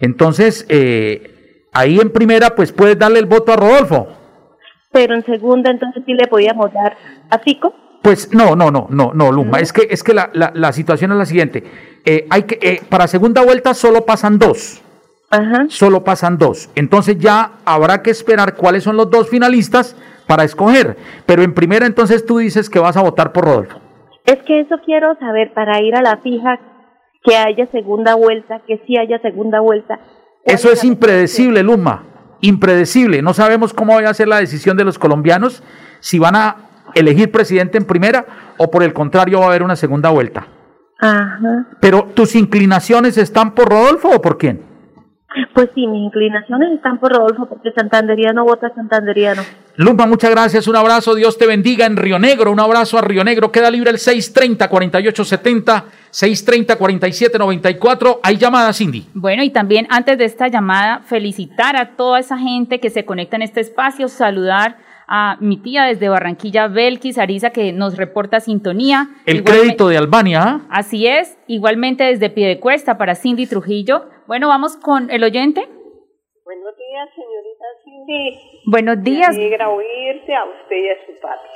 Entonces, 0.00 0.64
eh, 0.70 1.66
ahí 1.72 1.98
en 1.98 2.10
primera, 2.10 2.54
pues 2.54 2.72
puedes 2.72 2.98
darle 2.98 3.18
el 3.18 3.26
voto 3.26 3.52
a 3.52 3.56
Rodolfo. 3.56 4.08
Pero 4.92 5.14
en 5.14 5.24
segunda, 5.24 5.70
entonces 5.70 6.02
sí 6.06 6.14
le 6.14 6.26
podíamos 6.28 6.72
dar 6.72 6.96
a 7.28 7.38
Fico. 7.38 7.74
Pues 8.02 8.32
no, 8.32 8.56
no, 8.56 8.70
no, 8.70 8.86
no, 8.88 9.12
no, 9.14 9.30
Luma. 9.30 9.60
Es 9.60 9.74
que, 9.74 9.86
es 9.90 10.02
que 10.02 10.14
la, 10.14 10.30
la, 10.32 10.52
la 10.54 10.72
situación 10.72 11.12
es 11.12 11.18
la 11.18 11.26
siguiente. 11.26 11.62
Eh, 12.06 12.26
hay 12.30 12.44
que, 12.44 12.58
eh, 12.62 12.80
para 12.88 13.06
segunda 13.06 13.42
vuelta 13.42 13.74
solo 13.74 14.06
pasan 14.06 14.38
dos. 14.38 14.80
Ajá. 15.30 15.66
Solo 15.68 16.02
pasan 16.02 16.38
dos. 16.38 16.68
Entonces 16.74 17.18
ya 17.18 17.52
habrá 17.64 18.02
que 18.02 18.10
esperar 18.10 18.56
cuáles 18.56 18.82
son 18.82 18.96
los 18.96 19.10
dos 19.10 19.28
finalistas 19.28 19.96
para 20.26 20.44
escoger. 20.44 20.96
Pero 21.24 21.42
en 21.42 21.54
primera, 21.54 21.86
entonces 21.86 22.26
tú 22.26 22.38
dices 22.38 22.68
que 22.68 22.80
vas 22.80 22.96
a 22.96 23.02
votar 23.02 23.32
por 23.32 23.44
Rodolfo. 23.44 23.78
Es 24.26 24.42
que 24.44 24.60
eso 24.60 24.76
quiero 24.84 25.16
saber 25.18 25.52
para 25.54 25.80
ir 25.80 25.94
a 25.94 26.02
la 26.02 26.18
fija, 26.18 26.58
que 27.24 27.36
haya 27.36 27.66
segunda 27.70 28.14
vuelta, 28.14 28.60
que 28.66 28.82
sí 28.86 28.96
haya 28.96 29.20
segunda 29.20 29.60
vuelta. 29.60 29.98
¿Cuál 30.42 30.54
Eso 30.54 30.70
es 30.70 30.84
impredecible, 30.84 31.62
Luma. 31.62 32.04
Impredecible. 32.40 33.22
No 33.22 33.34
sabemos 33.34 33.72
cómo 33.72 34.00
va 34.00 34.08
a 34.08 34.14
ser 34.14 34.28
la 34.28 34.38
decisión 34.38 34.76
de 34.76 34.84
los 34.84 34.98
colombianos, 34.98 35.62
si 36.00 36.18
van 36.18 36.36
a 36.36 36.56
elegir 36.94 37.30
presidente 37.30 37.78
en 37.78 37.84
primera 37.84 38.26
o 38.56 38.70
por 38.70 38.82
el 38.82 38.92
contrario 38.92 39.38
va 39.38 39.46
a 39.46 39.48
haber 39.48 39.62
una 39.62 39.76
segunda 39.76 40.10
vuelta. 40.10 40.46
Ajá. 40.98 41.66
Pero 41.80 42.08
tus 42.14 42.34
inclinaciones 42.34 43.16
están 43.16 43.54
por 43.54 43.68
Rodolfo 43.68 44.10
o 44.10 44.22
por 44.22 44.38
quién? 44.38 44.69
Pues 45.54 45.70
sí, 45.74 45.86
mis 45.86 46.06
inclinaciones 46.06 46.72
están 46.72 46.98
por 46.98 47.12
Rodolfo, 47.12 47.46
porque 47.46 47.70
Santanderiano 47.70 48.44
vota 48.44 48.72
Santanderiano. 48.74 49.42
Luma, 49.76 50.06
muchas 50.06 50.30
gracias, 50.30 50.66
un 50.66 50.74
abrazo, 50.74 51.14
Dios 51.14 51.38
te 51.38 51.46
bendiga 51.46 51.86
en 51.86 51.96
Río 51.96 52.18
Negro, 52.18 52.50
un 52.50 52.58
abrazo 52.58 52.98
a 52.98 53.02
Río 53.02 53.22
Negro, 53.22 53.52
queda 53.52 53.70
libre 53.70 53.90
el 53.90 53.98
630-4870, 53.98 55.84
630-4794, 56.10 58.18
hay 58.22 58.36
llamada 58.36 58.72
Cindy. 58.72 59.06
Bueno, 59.14 59.44
y 59.44 59.50
también 59.50 59.86
antes 59.88 60.18
de 60.18 60.24
esta 60.24 60.48
llamada, 60.48 60.98
felicitar 61.00 61.76
a 61.76 61.90
toda 61.90 62.18
esa 62.18 62.36
gente 62.36 62.80
que 62.80 62.90
se 62.90 63.04
conecta 63.04 63.36
en 63.36 63.42
este 63.42 63.60
espacio, 63.60 64.08
saludar 64.08 64.78
a 65.12 65.36
mi 65.40 65.56
tía 65.56 65.84
desde 65.84 66.08
Barranquilla, 66.08 66.68
Belkis 66.68 67.18
Ariza, 67.18 67.50
que 67.50 67.72
nos 67.72 67.96
reporta 67.96 68.38
sintonía. 68.38 69.08
El 69.26 69.38
Igualme- 69.38 69.44
crédito 69.60 69.88
de 69.88 69.98
Albania, 69.98 70.40
¿ah? 70.42 70.60
Así 70.70 71.08
es, 71.08 71.36
igualmente 71.48 72.04
desde 72.04 72.30
Piedecuesta 72.30 72.96
para 72.96 73.16
Cindy 73.16 73.46
Trujillo. 73.46 74.04
Bueno, 74.28 74.46
vamos 74.46 74.76
con 74.76 75.10
el 75.10 75.24
oyente. 75.24 75.68
Buenos 76.44 76.74
días, 76.76 77.08
señorita 77.14 77.64
Cindy. 77.84 78.40
Buenos 78.66 79.02
días. 79.02 79.36
Me 79.36 79.42
alegra 79.46 79.68
oírte 79.68 80.32
a 80.34 80.44
usted 80.44 80.76
y 80.76 80.88
a 80.90 80.94
su 81.06 81.20
papi. 81.20 81.48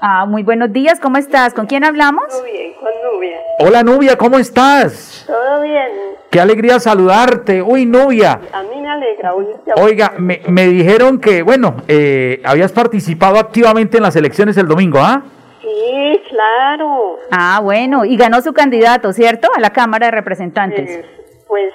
Ah, 0.00 0.24
muy 0.26 0.42
buenos 0.42 0.72
días, 0.72 0.98
¿cómo 0.98 1.16
estás? 1.18 1.52
¿Con 1.54 1.66
quién 1.66 1.84
hablamos? 1.84 2.26
Todo 2.28 2.42
bien, 2.44 2.72
con 2.74 2.90
Nubia. 3.14 3.36
Hola 3.60 3.82
Nubia, 3.82 4.16
¿cómo 4.16 4.38
estás? 4.38 5.24
Todo 5.26 5.62
bien. 5.62 6.11
Qué 6.32 6.40
alegría 6.40 6.80
saludarte. 6.80 7.60
Uy, 7.60 7.84
Nubia. 7.84 8.40
A 8.54 8.62
mí 8.62 8.80
me 8.80 8.88
alegra 8.90 9.34
Oiga, 9.76 10.14
me, 10.16 10.40
me 10.48 10.66
dijeron 10.66 11.20
que, 11.20 11.42
bueno, 11.42 11.76
eh, 11.88 12.40
habías 12.42 12.72
participado 12.72 13.38
activamente 13.38 13.98
en 13.98 14.02
las 14.02 14.16
elecciones 14.16 14.56
el 14.56 14.66
domingo, 14.66 14.98
¿ah? 14.98 15.22
Sí, 15.60 16.22
claro. 16.30 17.18
Ah, 17.30 17.60
bueno, 17.62 18.06
y 18.06 18.16
ganó 18.16 18.40
su 18.40 18.54
candidato, 18.54 19.12
¿cierto? 19.12 19.50
A 19.54 19.60
la 19.60 19.74
Cámara 19.74 20.06
de 20.06 20.12
Representantes. 20.12 20.90
Eh, 20.90 21.04
pues, 21.46 21.74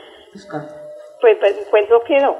pues, 1.21 1.37
pues, 1.39 1.55
pues 1.69 1.89
no 1.91 1.99
quedó. 2.01 2.37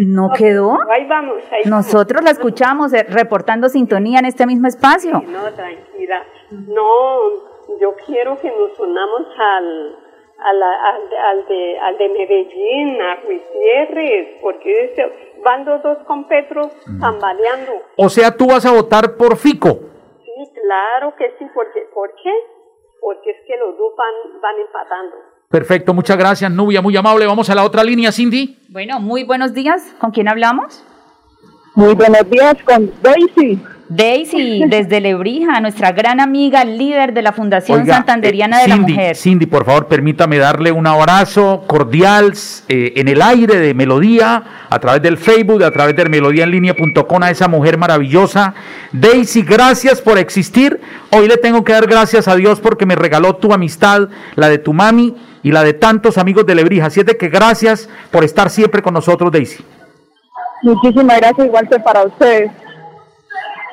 ¿No 0.00 0.30
quedó? 0.36 0.78
Ahí 0.90 1.06
vamos, 1.06 1.42
ahí 1.50 1.62
Nosotros 1.64 2.22
la 2.22 2.32
escuchamos 2.32 2.92
eh, 2.92 3.06
reportando 3.08 3.70
sintonía 3.70 4.18
en 4.18 4.26
este 4.26 4.44
mismo 4.44 4.68
espacio. 4.68 5.22
No, 5.26 5.50
tranquila. 5.54 6.22
No, 6.50 7.18
yo 7.80 7.94
quiero 8.06 8.36
que 8.38 8.48
nos 8.50 8.78
unamos 8.78 9.22
al, 9.38 10.03
a 10.38 10.52
la- 10.52 10.88
al, 10.90 11.08
de- 11.10 11.18
al 11.18 11.46
de, 11.48 11.78
al 11.78 11.98
de 11.98 12.08
Medellín, 12.08 13.00
a 13.00 13.16
Gutiérrez, 13.22 14.38
porque 14.42 14.94
van 15.44 15.64
los 15.64 15.82
dos 15.82 15.98
con 16.06 16.26
Petro 16.28 16.70
tambaleando. 17.00 17.72
O 17.96 18.08
sea, 18.08 18.36
tú 18.36 18.46
vas 18.48 18.64
a 18.66 18.72
votar 18.72 19.16
por 19.16 19.36
Fico. 19.36 19.80
Sí, 20.24 20.52
claro 20.62 21.14
que 21.16 21.30
sí, 21.38 21.46
porque, 21.54 21.80
¿por 21.94 22.10
qué? 22.22 22.32
Porque 23.00 23.30
es 23.30 23.36
que 23.46 23.56
los 23.58 23.76
dos 23.78 23.92
van, 23.96 24.40
van 24.40 24.58
empatando. 24.60 25.16
Perfecto, 25.50 25.94
muchas 25.94 26.16
gracias, 26.16 26.50
Nubia, 26.50 26.80
muy 26.82 26.96
amable. 26.96 27.26
Vamos 27.26 27.48
a 27.50 27.54
la 27.54 27.64
otra 27.64 27.84
línea, 27.84 28.10
Cindy. 28.10 28.58
Bueno, 28.70 28.98
muy 28.98 29.24
buenos 29.24 29.52
días. 29.54 29.94
¿Con 30.00 30.10
quién 30.10 30.28
hablamos? 30.28 30.84
Muy 31.76 31.94
buenos 31.94 32.28
días 32.30 32.54
con 32.64 32.90
Daisy. 33.02 33.62
Daisy, 33.96 34.64
desde 34.68 35.00
Lebrija, 35.00 35.60
nuestra 35.60 35.92
gran 35.92 36.20
amiga, 36.20 36.64
líder 36.64 37.12
de 37.14 37.22
la 37.22 37.32
Fundación 37.32 37.82
Oiga, 37.82 37.96
Santanderiana 37.96 38.58
eh, 38.58 38.62
de 38.62 38.68
la 38.68 38.74
Cindy, 38.76 38.92
Mujer. 38.92 39.16
Cindy, 39.16 39.46
por 39.46 39.64
favor, 39.64 39.86
permítame 39.86 40.38
darle 40.38 40.72
un 40.72 40.86
abrazo 40.86 41.64
cordial 41.66 42.32
eh, 42.68 42.92
en 42.96 43.08
el 43.08 43.22
aire 43.22 43.58
de 43.58 43.74
Melodía, 43.74 44.42
a 44.68 44.78
través 44.78 45.02
del 45.02 45.16
Facebook, 45.16 45.62
a 45.62 45.70
través 45.70 45.94
de 45.96 46.08
melodíaenlínea.com 46.08 47.22
a 47.22 47.30
esa 47.30 47.48
mujer 47.48 47.78
maravillosa. 47.78 48.54
Daisy, 48.92 49.42
gracias 49.42 50.00
por 50.00 50.18
existir. 50.18 50.80
Hoy 51.10 51.28
le 51.28 51.36
tengo 51.36 51.62
que 51.62 51.72
dar 51.72 51.86
gracias 51.86 52.26
a 52.26 52.34
Dios 52.34 52.60
porque 52.60 52.86
me 52.86 52.96
regaló 52.96 53.36
tu 53.36 53.52
amistad, 53.52 54.08
la 54.34 54.48
de 54.48 54.58
tu 54.58 54.72
mami 54.72 55.14
y 55.42 55.52
la 55.52 55.62
de 55.62 55.74
tantos 55.74 56.18
amigos 56.18 56.46
de 56.46 56.54
Lebrija. 56.54 56.86
Así 56.86 57.00
es 57.00 57.06
de 57.06 57.16
que 57.16 57.28
gracias 57.28 57.88
por 58.10 58.24
estar 58.24 58.50
siempre 58.50 58.82
con 58.82 58.94
nosotros, 58.94 59.30
Daisy. 59.30 59.64
Muchísimas 60.62 61.18
gracias, 61.18 61.46
igual 61.46 61.68
que 61.68 61.78
para 61.78 62.04
ustedes. 62.04 62.50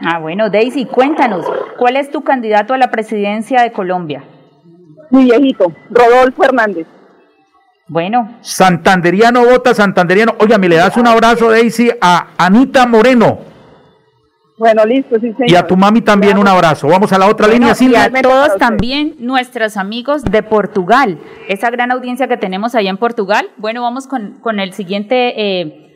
Ah, 0.04 0.20
bueno, 0.20 0.50
Daisy, 0.50 0.86
cuéntanos, 0.86 1.46
¿cuál 1.78 1.96
es 1.96 2.10
tu 2.12 2.24
candidato 2.24 2.74
a 2.74 2.78
la 2.78 2.90
presidencia 2.92 3.62
de 3.62 3.72
Colombia? 3.72 4.24
Mi 5.12 5.26
viejito, 5.26 5.72
Rodolfo 5.90 6.44
Hernández. 6.44 6.88
Bueno, 7.88 8.38
Santanderiano 8.42 9.44
vota 9.46 9.74
Santanderiano. 9.74 10.36
Oiga, 10.40 10.58
me 10.58 10.70
le 10.70 10.78
das 10.78 10.96
un 10.96 11.08
abrazo, 11.08 11.50
Daisy, 11.52 11.92
a 12.00 12.28
Anita 12.38 12.88
Moreno. 12.88 13.40
Bueno, 14.58 14.86
listo, 14.86 15.16
sí, 15.20 15.34
señor. 15.34 15.50
Y 15.50 15.56
a 15.56 15.68
tu 15.68 15.76
mami 15.76 16.02
también 16.02 16.38
un 16.38 16.48
abrazo. 16.48 16.88
Vamos 16.88 17.12
a 17.12 17.18
la 17.18 17.28
otra 17.28 17.48
Bueno, 17.48 17.60
línea, 17.60 17.74
y 17.74 17.76
Cindy. 17.76 17.96
a 17.96 18.10
todos 18.22 18.58
también 18.58 19.16
nuestros 19.20 19.76
amigos 19.76 20.24
de 20.24 20.42
Portugal, 20.44 21.18
esa 21.50 21.70
gran 21.72 21.92
audiencia 21.92 22.28
que 22.28 22.38
tenemos 22.38 22.76
allá 22.76 22.90
en 22.92 22.98
Portugal. 22.98 23.50
Bueno, 23.58 23.82
vamos 23.82 24.08
con, 24.08 24.40
con 24.40 24.60
el 24.60 24.72
siguiente, 24.74 25.34
eh, 25.62 25.92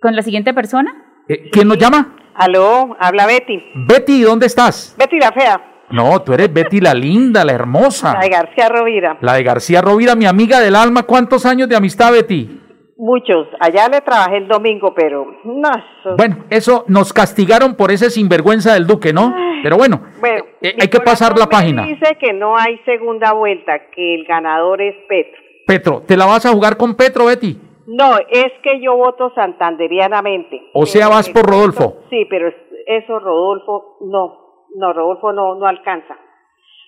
con 0.00 0.14
la 0.16 0.22
siguiente 0.22 0.54
persona. 0.54 0.92
Eh, 1.28 1.50
¿Quién 1.52 1.68
nos 1.68 1.76
llama? 1.78 2.16
Aló, 2.34 2.96
habla 2.98 3.26
Betty. 3.26 3.62
Betty, 3.74 4.22
¿dónde 4.22 4.46
estás? 4.46 4.94
Betty 4.98 5.18
la 5.18 5.32
fea, 5.32 5.60
No, 5.90 6.20
tú 6.22 6.32
eres 6.32 6.52
Betty 6.52 6.80
la 6.80 6.94
linda, 6.94 7.44
la 7.44 7.52
hermosa. 7.52 8.14
la 8.14 8.20
de 8.20 8.28
García 8.28 8.68
Rovira. 8.68 9.16
La 9.20 9.34
de 9.34 9.42
García 9.44 9.80
Rovira, 9.82 10.14
mi 10.14 10.26
amiga 10.26 10.60
del 10.60 10.74
alma. 10.74 11.04
¿Cuántos 11.04 11.46
años 11.46 11.68
de 11.68 11.76
amistad, 11.76 12.10
Betty? 12.12 12.60
Muchos. 12.96 13.48
Allá 13.60 13.88
le 13.88 14.00
trabajé 14.00 14.38
el 14.38 14.48
domingo, 14.48 14.94
pero 14.94 15.26
no. 15.44 15.68
eso- 15.70 16.16
Bueno, 16.16 16.38
eso 16.50 16.84
nos 16.88 17.12
castigaron 17.12 17.74
por 17.76 17.90
ese 17.90 18.08
sinvergüenza 18.10 18.74
del 18.74 18.86
Duque, 18.86 19.12
¿no? 19.12 19.34
Pero 19.62 19.76
bueno, 19.76 20.02
Bueno, 20.20 20.44
eh, 20.62 20.76
hay 20.80 20.88
que 20.88 21.00
pasar 21.00 21.38
la 21.38 21.46
página. 21.46 21.84
Dice 21.86 22.16
que 22.20 22.32
no 22.32 22.56
hay 22.56 22.78
segunda 22.84 23.32
vuelta, 23.32 23.72
que 23.94 24.14
el 24.14 24.24
ganador 24.26 24.80
es 24.82 24.94
Petro. 25.08 25.40
Petro, 25.66 26.02
¿te 26.06 26.16
la 26.16 26.26
vas 26.26 26.44
a 26.46 26.50
jugar 26.52 26.76
con 26.76 26.94
Petro, 26.94 27.26
Betty? 27.26 27.58
No, 27.86 28.16
es 28.30 28.52
que 28.62 28.80
yo 28.80 28.96
voto 28.96 29.30
santanderianamente. 29.34 30.70
O 30.72 30.86
sea, 30.86 31.08
vas 31.08 31.28
por 31.30 31.46
Rodolfo. 31.46 31.96
Sí, 32.10 32.26
pero 32.30 32.48
es- 32.48 32.54
eso 32.86 33.18
Rodolfo 33.18 33.96
no, 34.02 34.66
no, 34.76 34.92
Rodolfo 34.92 35.32
no, 35.32 35.54
no 35.56 35.66
alcanza. 35.66 36.16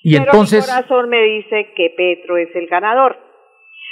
Y 0.03 0.13
pero 0.19 0.25
entonces, 0.33 0.67
mi 0.67 0.75
corazón 0.75 1.09
me 1.09 1.23
dice 1.23 1.73
que 1.75 1.91
Petro 1.97 2.37
es 2.37 2.55
el 2.55 2.67
ganador. 2.69 3.17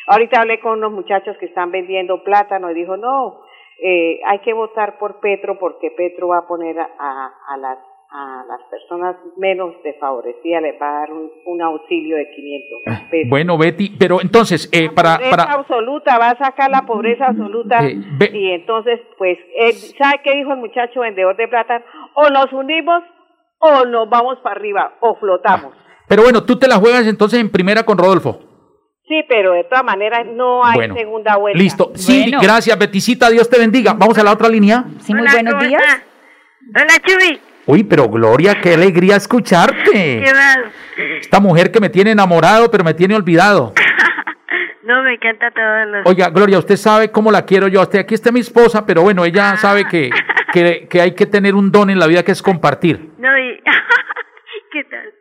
Ahorita 0.06 0.40
hablé 0.40 0.60
con 0.60 0.78
unos 0.78 0.92
muchachos 0.92 1.36
que 1.38 1.46
están 1.46 1.70
vendiendo 1.70 2.22
plátano 2.22 2.70
y 2.70 2.74
dijo, 2.74 2.96
no, 2.96 3.40
eh, 3.82 4.20
hay 4.26 4.38
que 4.40 4.52
votar 4.52 4.98
por 4.98 5.18
Petro 5.20 5.58
porque 5.58 5.90
Petro 5.90 6.28
va 6.28 6.38
a 6.38 6.46
poner 6.46 6.78
a, 6.78 6.88
a- 6.98 7.32
a 7.48 7.56
las, 7.56 7.78
a 8.16 8.44
las 8.46 8.60
personas 8.70 9.16
menos 9.36 9.74
desfavorecidas, 9.82 10.62
les 10.62 10.80
va 10.80 10.88
a 10.88 11.00
dar 11.00 11.12
un, 11.12 11.32
un 11.46 11.60
auxilio 11.62 12.16
de 12.16 12.30
500 12.30 13.10
pesos. 13.10 13.28
bueno, 13.28 13.58
Betty, 13.58 13.90
pero 13.98 14.20
entonces, 14.20 14.68
eh, 14.70 14.88
para, 14.94 15.16
pobreza 15.16 15.36
para, 15.36 15.52
absoluta, 15.52 16.18
va 16.18 16.30
a 16.30 16.38
sacar 16.38 16.70
la 16.70 16.82
pobreza 16.86 17.26
absoluta. 17.26 17.84
Eh, 17.84 17.98
y 18.32 18.50
entonces, 18.52 19.00
pues, 19.18 19.36
él, 19.56 19.72
¿sabe 19.98 20.20
qué 20.22 20.36
dijo 20.36 20.52
el 20.52 20.58
muchacho 20.60 21.00
vendedor 21.00 21.36
de 21.36 21.48
plátano? 21.48 21.84
O 22.14 22.30
nos 22.30 22.52
unimos 22.52 23.02
o 23.58 23.84
nos 23.84 24.08
vamos 24.08 24.38
para 24.44 24.54
arriba 24.60 24.94
o 25.00 25.16
flotamos. 25.16 25.74
pero 26.06 26.22
bueno, 26.22 26.44
tú 26.44 26.56
te 26.56 26.68
la 26.68 26.76
juegas 26.76 27.08
entonces 27.08 27.40
en 27.40 27.50
primera 27.50 27.82
con 27.82 27.98
Rodolfo. 27.98 28.38
Sí, 29.08 29.24
pero 29.28 29.54
de 29.54 29.64
todas 29.64 29.84
maneras 29.84 30.24
no 30.24 30.64
hay 30.64 30.76
Bueno, 30.76 30.94
segunda 30.94 31.36
vuelta. 31.36 31.58
Listo. 31.58 31.90
Cindy, 31.96 32.30
Bueno. 32.30 32.38
gracias, 32.42 32.78
Beticita, 32.78 33.28
Dios 33.28 33.50
te 33.50 33.58
bendiga. 33.58 33.92
Vamos 33.94 34.16
a 34.18 34.22
la 34.22 34.32
otra 34.32 34.48
línea. 34.48 34.84
Sí, 35.00 35.12
muy 35.12 35.26
buenos 35.30 35.60
días. 35.66 35.82
Hola, 36.74 36.94
Chubi. 37.04 37.53
Uy, 37.66 37.84
pero 37.84 38.08
Gloria, 38.08 38.60
qué 38.60 38.74
alegría 38.74 39.16
escucharte. 39.16 39.82
¿Qué 40.24 40.32
más? 40.32 40.58
Esta 41.20 41.40
mujer 41.40 41.70
que 41.70 41.80
me 41.80 41.88
tiene 41.88 42.10
enamorado, 42.10 42.70
pero 42.70 42.84
me 42.84 42.94
tiene 42.94 43.14
olvidado. 43.14 43.72
No, 44.86 45.02
me 45.02 45.14
encanta 45.14 45.50
todos 45.50 45.86
los... 45.86 46.06
Oiga, 46.06 46.28
Gloria, 46.28 46.58
usted 46.58 46.76
sabe 46.76 47.10
cómo 47.10 47.32
la 47.32 47.46
quiero 47.46 47.68
yo. 47.68 47.80
Hasta 47.80 48.00
aquí 48.00 48.12
está 48.12 48.30
mi 48.30 48.40
esposa, 48.40 48.84
pero 48.84 49.00
bueno, 49.00 49.24
ella 49.24 49.56
sabe 49.56 49.86
que, 49.88 50.10
que, 50.52 50.86
que 50.90 51.00
hay 51.00 51.14
que 51.14 51.24
tener 51.24 51.54
un 51.54 51.72
don 51.72 51.88
en 51.88 51.98
la 51.98 52.06
vida 52.06 52.22
que 52.22 52.32
es 52.32 52.42
compartir. 52.42 53.12
No, 53.16 53.30
y... 53.38 53.62
¿Qué 54.72 54.84
tal? 54.84 55.13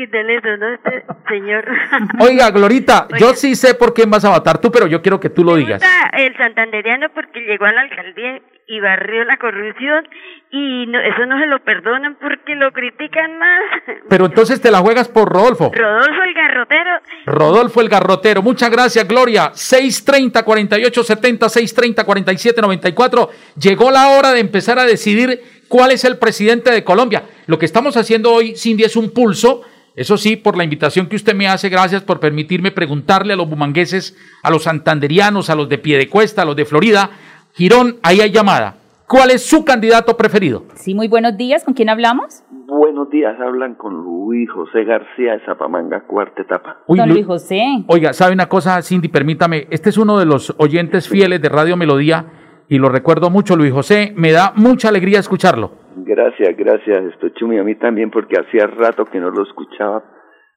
¿Qué 0.00 0.06
del 0.06 0.30
eso, 0.30 0.56
¿no? 0.56 0.72
Este 0.72 1.04
señor. 1.28 1.62
Oiga, 2.20 2.50
Glorita, 2.50 3.06
yo 3.18 3.34
sí 3.34 3.54
sé 3.54 3.74
por 3.74 3.92
quién 3.92 4.08
vas 4.10 4.24
a 4.24 4.30
votar 4.30 4.58
tú, 4.58 4.72
pero 4.72 4.86
yo 4.86 5.02
quiero 5.02 5.20
que 5.20 5.28
tú 5.28 5.44
lo 5.44 5.56
digas. 5.56 5.82
gusta 5.82 6.10
el 6.16 6.34
santanderiano 6.38 7.10
porque 7.12 7.40
llegó 7.40 7.66
a 7.66 7.72
la 7.72 7.82
alcaldía 7.82 8.40
y 8.66 8.80
barrió 8.80 9.24
la 9.24 9.36
corrupción 9.36 10.08
y 10.50 10.86
no, 10.86 10.98
eso 11.00 11.26
no 11.26 11.38
se 11.38 11.46
lo 11.46 11.62
perdonan 11.64 12.16
porque 12.18 12.54
lo 12.54 12.72
critican 12.72 13.36
más. 13.36 13.60
Pero 14.08 14.26
entonces 14.26 14.60
te 14.62 14.70
la 14.70 14.78
juegas 14.78 15.08
por 15.08 15.28
Rodolfo. 15.28 15.70
Rodolfo 15.74 16.22
el 16.22 16.34
garrotero. 16.34 16.90
Rodolfo 17.26 17.80
el 17.80 17.88
Garrotero. 17.88 18.42
Muchas 18.42 18.70
gracias, 18.70 19.06
Gloria. 19.06 19.50
630 19.52 20.44
4870 20.44 21.48
630 21.48 22.04
4794. 22.04 23.30
Llegó 23.60 23.90
la 23.90 24.08
hora 24.10 24.32
de 24.32 24.40
empezar 24.40 24.78
a 24.78 24.84
decidir 24.84 25.40
cuál 25.68 25.90
es 25.90 26.04
el 26.04 26.16
presidente 26.18 26.70
de 26.70 26.84
Colombia. 26.84 27.24
Lo 27.46 27.58
que 27.58 27.66
estamos 27.66 27.96
haciendo 27.96 28.32
hoy, 28.32 28.56
Cindy, 28.56 28.84
es 28.84 28.96
un 28.96 29.12
pulso. 29.12 29.62
Eso 29.96 30.16
sí, 30.16 30.36
por 30.36 30.56
la 30.56 30.64
invitación 30.64 31.06
que 31.06 31.16
usted 31.16 31.34
me 31.34 31.48
hace, 31.48 31.68
gracias 31.68 32.02
por 32.02 32.20
permitirme 32.20 32.70
preguntarle 32.70 33.32
a 33.32 33.36
los 33.36 33.48
bumangueses, 33.48 34.16
a 34.42 34.50
los 34.50 34.62
santanderianos, 34.62 35.50
a 35.50 35.54
los 35.54 35.68
de 35.68 35.78
Piedecuesta, 35.78 36.42
a 36.42 36.44
los 36.44 36.56
de 36.56 36.64
Florida. 36.64 37.10
Girón, 37.54 37.96
ahí 38.02 38.20
hay 38.20 38.30
llamada. 38.30 38.76
¿Cuál 39.08 39.30
es 39.32 39.44
su 39.44 39.64
candidato 39.64 40.16
preferido? 40.16 40.64
Sí, 40.76 40.94
muy 40.94 41.08
buenos 41.08 41.36
días. 41.36 41.64
¿Con 41.64 41.74
quién 41.74 41.88
hablamos? 41.88 42.44
Buenos 42.50 43.10
días, 43.10 43.34
hablan 43.40 43.74
con 43.74 43.92
Luis 43.94 44.48
José 44.52 44.84
García 44.84 45.32
de 45.32 45.40
Zapamanga, 45.44 46.02
cuarta 46.06 46.42
etapa. 46.42 46.78
Uy, 46.86 46.96
Don 46.98 47.08
Lu- 47.08 47.14
Luis 47.16 47.26
José. 47.26 47.60
Oiga, 47.88 48.12
¿sabe 48.12 48.32
una 48.32 48.48
cosa, 48.48 48.80
Cindy? 48.82 49.08
Permítame, 49.08 49.66
este 49.70 49.90
es 49.90 49.98
uno 49.98 50.16
de 50.16 50.26
los 50.26 50.54
oyentes 50.58 51.08
fieles 51.08 51.42
de 51.42 51.48
Radio 51.48 51.76
Melodía 51.76 52.26
y 52.70 52.78
lo 52.78 52.88
recuerdo 52.88 53.28
mucho, 53.28 53.56
Luis 53.56 53.72
José. 53.72 54.14
Me 54.16 54.32
da 54.32 54.52
mucha 54.56 54.88
alegría 54.88 55.18
escucharlo. 55.18 55.72
Gracias, 55.96 56.56
gracias, 56.56 57.04
esto 57.12 57.28
Chumi, 57.38 57.58
a 57.58 57.62
mí 57.64 57.74
también, 57.74 58.10
porque 58.10 58.36
hacía 58.40 58.66
rato 58.66 59.04
que 59.04 59.18
no 59.20 59.30
lo 59.30 59.42
escuchaba, 59.42 60.02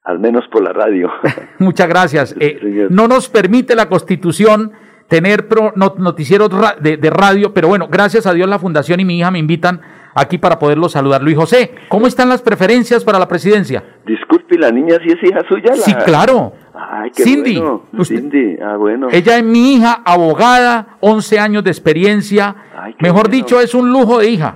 al 0.05 0.19
menos 0.19 0.45
por 0.51 0.63
la 0.63 0.71
radio. 0.71 1.11
Muchas 1.59 1.87
gracias. 1.89 2.35
Eh, 2.39 2.87
no 2.89 3.07
nos 3.07 3.27
permite 3.29 3.75
la 3.75 3.89
Constitución 3.89 4.71
tener 5.09 5.47
pro- 5.47 5.73
no- 5.75 5.95
noticieros 5.97 6.49
ra- 6.53 6.75
de, 6.79 6.97
de 6.97 7.09
radio, 7.09 7.53
pero 7.53 7.67
bueno, 7.67 7.87
gracias 7.91 8.25
a 8.25 8.33
Dios 8.33 8.47
la 8.47 8.59
Fundación 8.59 8.99
y 8.99 9.05
mi 9.05 9.17
hija 9.19 9.31
me 9.31 9.39
invitan 9.39 9.81
aquí 10.15 10.37
para 10.37 10.59
poderlo 10.59 10.89
saludar. 10.89 11.21
Luis 11.23 11.35
José, 11.35 11.71
¿cómo 11.89 12.07
están 12.07 12.29
las 12.29 12.41
preferencias 12.41 13.03
para 13.03 13.19
la 13.19 13.27
presidencia? 13.27 13.83
Disculpe, 14.05 14.57
la 14.57 14.69
niña 14.71 14.97
sí 15.03 15.11
es 15.11 15.23
hija 15.29 15.41
suya. 15.49 15.71
La... 15.71 15.75
Sí, 15.75 15.93
claro. 16.05 16.53
Ay, 16.89 17.11
qué 17.15 17.23
Cindy, 17.23 17.57
bueno. 17.57 17.83
usted- 17.93 18.15
Cindy, 18.17 18.57
ah, 18.61 18.75
bueno. 18.77 19.07
Ella 19.11 19.37
es 19.37 19.43
mi 19.43 19.73
hija, 19.75 20.01
abogada, 20.05 20.97
11 21.01 21.39
años 21.39 21.63
de 21.63 21.69
experiencia. 21.71 22.55
Mejor 22.99 23.23
bueno. 23.27 23.35
dicho, 23.35 23.59
es 23.61 23.73
un 23.73 23.91
lujo 23.91 24.19
de 24.19 24.29
hija. 24.29 24.55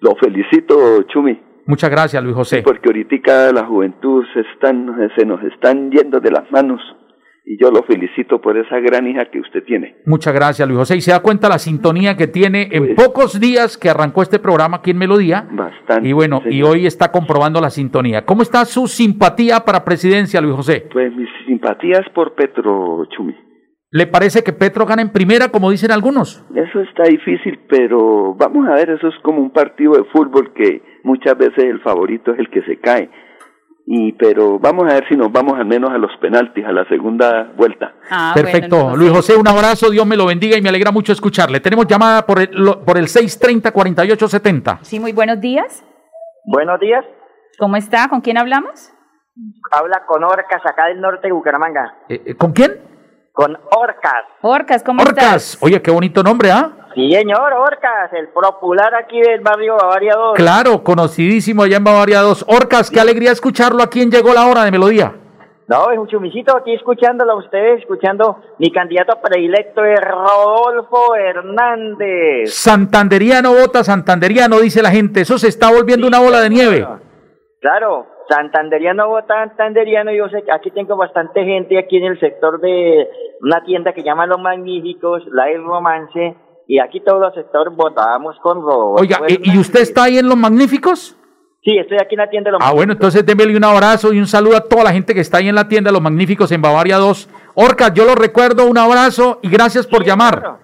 Lo 0.00 0.14
felicito, 0.16 1.02
Chumi. 1.04 1.38
Muchas 1.66 1.90
gracias, 1.90 2.22
Luis 2.22 2.34
José. 2.34 2.62
Porque 2.62 2.88
ahorita 2.88 3.52
la 3.52 3.66
juventud 3.66 4.24
se, 4.32 4.40
están, 4.40 4.94
se 5.16 5.26
nos 5.26 5.42
están 5.44 5.90
yendo 5.90 6.18
de 6.20 6.30
las 6.30 6.50
manos 6.50 6.80
y 7.50 7.56
yo 7.56 7.70
lo 7.70 7.82
felicito 7.84 8.42
por 8.42 8.58
esa 8.58 8.78
gran 8.78 9.06
hija 9.06 9.24
que 9.30 9.40
usted 9.40 9.64
tiene. 9.64 9.96
Muchas 10.04 10.34
gracias, 10.34 10.68
Luis 10.68 10.80
José. 10.80 10.96
Y 10.96 11.00
se 11.00 11.12
da 11.12 11.20
cuenta 11.20 11.48
la 11.48 11.58
sintonía 11.58 12.14
que 12.14 12.26
tiene 12.26 12.68
en 12.70 12.94
pocos 12.94 13.40
días 13.40 13.78
que 13.78 13.88
arrancó 13.88 14.20
este 14.20 14.38
programa 14.38 14.76
aquí 14.76 14.90
en 14.90 14.98
Melodía. 14.98 15.48
Bastante. 15.50 16.06
Y 16.06 16.12
bueno, 16.12 16.42
y 16.44 16.62
hoy 16.62 16.84
está 16.84 17.10
comprobando 17.10 17.58
la 17.62 17.70
sintonía. 17.70 18.26
¿Cómo 18.26 18.42
está 18.42 18.66
su 18.66 18.86
simpatía 18.86 19.60
para 19.60 19.82
presidencia, 19.82 20.42
Luis 20.42 20.56
José? 20.56 20.88
Pues 20.92 21.10
mis 21.16 21.30
simpatías 21.46 22.02
por 22.14 22.34
Petro, 22.34 23.06
Chumi. 23.16 23.34
¿Le 23.90 24.06
parece 24.06 24.44
que 24.44 24.52
Petro 24.52 24.84
gana 24.84 25.00
en 25.00 25.10
primera, 25.10 25.48
como 25.48 25.70
dicen 25.70 25.90
algunos? 25.90 26.44
Eso 26.54 26.80
está 26.82 27.04
difícil, 27.04 27.60
pero 27.66 28.34
vamos 28.34 28.68
a 28.68 28.74
ver, 28.74 28.90
eso 28.90 29.08
es 29.08 29.14
como 29.22 29.40
un 29.40 29.50
partido 29.50 29.92
de 29.92 30.04
fútbol 30.12 30.52
que 30.52 30.82
muchas 31.02 31.38
veces 31.38 31.64
el 31.64 31.80
favorito 31.80 32.34
es 32.34 32.40
el 32.40 32.50
que 32.50 32.60
se 32.64 32.76
cae. 32.76 33.08
Y 33.90 34.12
pero 34.12 34.58
vamos 34.58 34.84
a 34.84 34.94
ver 34.96 35.08
si 35.08 35.16
nos 35.16 35.32
vamos 35.32 35.58
al 35.58 35.64
menos 35.64 35.90
a 35.90 35.96
los 35.96 36.10
penaltis, 36.20 36.62
a 36.66 36.72
la 36.72 36.86
segunda 36.88 37.50
vuelta. 37.56 37.94
Ah, 38.10 38.32
Perfecto. 38.34 38.94
Luis 38.94 39.10
José, 39.10 39.34
un 39.34 39.48
abrazo, 39.48 39.88
Dios 39.90 40.04
me 40.04 40.14
lo 40.14 40.26
bendiga 40.26 40.58
y 40.58 40.60
me 40.60 40.68
alegra 40.68 40.90
mucho 40.92 41.10
escucharle. 41.12 41.58
Tenemos 41.60 41.86
llamada 41.86 42.26
por 42.26 42.38
el, 42.38 42.50
lo- 42.52 42.84
por 42.84 42.98
el 42.98 43.06
630-4870. 43.06 44.80
Sí, 44.82 45.00
muy 45.00 45.12
buenos 45.12 45.40
días. 45.40 45.82
Buenos 46.44 46.78
días. 46.80 47.02
¿Cómo 47.58 47.76
está? 47.76 48.08
¿Con 48.08 48.20
quién 48.20 48.36
hablamos? 48.36 48.92
Habla 49.70 50.04
con 50.06 50.22
Orcas, 50.22 50.60
acá 50.66 50.86
del 50.88 51.00
norte 51.00 51.28
de 51.28 51.32
Bucaramanga. 51.32 51.94
Eh, 52.10 52.22
eh, 52.26 52.34
¿Con 52.34 52.52
quién? 52.52 52.72
Con 53.32 53.56
Orcas. 53.70 54.24
Orcas, 54.42 54.82
¿cómo 54.82 55.00
Orcas. 55.02 55.56
Oye, 55.62 55.80
qué 55.80 55.90
bonito 55.90 56.22
nombre, 56.22 56.50
¿ah? 56.50 56.87
Sí, 56.94 57.12
señor, 57.12 57.52
Orcas, 57.52 58.12
el 58.12 58.28
popular 58.28 58.94
aquí 58.94 59.20
del 59.20 59.40
barrio 59.40 59.76
Bavaria 59.76 60.14
2. 60.14 60.34
Claro, 60.36 60.82
conocidísimo 60.82 61.62
allá 61.62 61.76
en 61.76 61.84
Bavaria 61.84 62.20
2. 62.20 62.46
Orcas, 62.48 62.90
qué 62.90 63.00
alegría 63.00 63.30
escucharlo 63.30 63.82
aquí 63.82 64.02
en 64.02 64.10
Llegó 64.10 64.32
la 64.32 64.46
Hora 64.46 64.64
de 64.64 64.70
Melodía. 64.70 65.14
No, 65.68 65.90
es 65.90 65.98
un 65.98 66.08
chumicito 66.08 66.56
aquí 66.56 66.72
escuchándolo 66.72 67.32
a 67.32 67.36
ustedes, 67.36 67.80
escuchando 67.80 68.38
mi 68.58 68.72
candidato 68.72 69.20
predilecto 69.20 69.84
es 69.84 70.00
Rodolfo 70.00 71.14
Hernández. 71.14 72.54
Santanderiano 72.54 73.52
vota 73.52 73.84
Santanderiano, 73.84 74.60
dice 74.60 74.82
la 74.82 74.90
gente. 74.90 75.20
Eso 75.20 75.36
se 75.36 75.48
está 75.48 75.70
volviendo 75.70 76.06
una 76.06 76.20
bola 76.20 76.40
de 76.40 76.48
nieve. 76.48 76.86
Claro, 77.60 78.06
santanderiano 78.30 79.10
o 79.10 79.20
santanderiano, 79.26 80.10
yo 80.12 80.28
sé 80.28 80.42
que 80.42 80.52
aquí 80.52 80.70
tengo 80.70 80.96
bastante 80.96 81.44
gente 81.44 81.78
aquí 81.78 81.98
en 81.98 82.04
el 82.04 82.20
sector 82.20 82.60
de 82.60 83.08
una 83.42 83.62
tienda 83.64 83.92
que 83.92 84.02
llama 84.02 84.26
Los 84.26 84.40
Magníficos, 84.40 85.22
la 85.32 85.50
El 85.50 85.64
Romance, 85.64 86.34
y 86.68 86.78
aquí 86.78 87.00
todo 87.00 87.26
el 87.26 87.34
sector 87.34 87.70
votábamos 87.74 88.36
con 88.40 88.60
Rodolfo 88.62 89.00
Oiga, 89.02 89.18
¿y- 89.26 89.54
¿y 89.54 89.58
usted 89.58 89.80
está 89.80 90.04
ahí 90.04 90.18
en 90.18 90.28
Los 90.28 90.36
Magníficos? 90.36 91.16
Sí, 91.64 91.76
estoy 91.76 91.98
aquí 92.00 92.14
en 92.14 92.18
la 92.20 92.30
tienda 92.30 92.48
de 92.50 92.58
Los 92.58 92.60
Ah, 92.64 92.72
bueno, 92.72 92.92
entonces 92.92 93.26
démele 93.26 93.56
un 93.56 93.64
abrazo 93.64 94.12
y 94.12 94.18
un 94.20 94.26
saludo 94.26 94.56
a 94.56 94.60
toda 94.60 94.84
la 94.84 94.92
gente 94.92 95.12
que 95.14 95.20
está 95.20 95.38
ahí 95.38 95.48
en 95.48 95.54
la 95.56 95.66
tienda 95.66 95.90
Los 95.90 96.00
Magníficos 96.02 96.52
en 96.52 96.62
Bavaria 96.62 96.96
2. 96.98 97.28
Orcas, 97.54 97.92
yo 97.94 98.04
lo 98.04 98.14
recuerdo, 98.14 98.66
un 98.70 98.78
abrazo 98.78 99.40
y 99.42 99.48
gracias 99.50 99.86
por 99.86 100.04
llamar. 100.04 100.58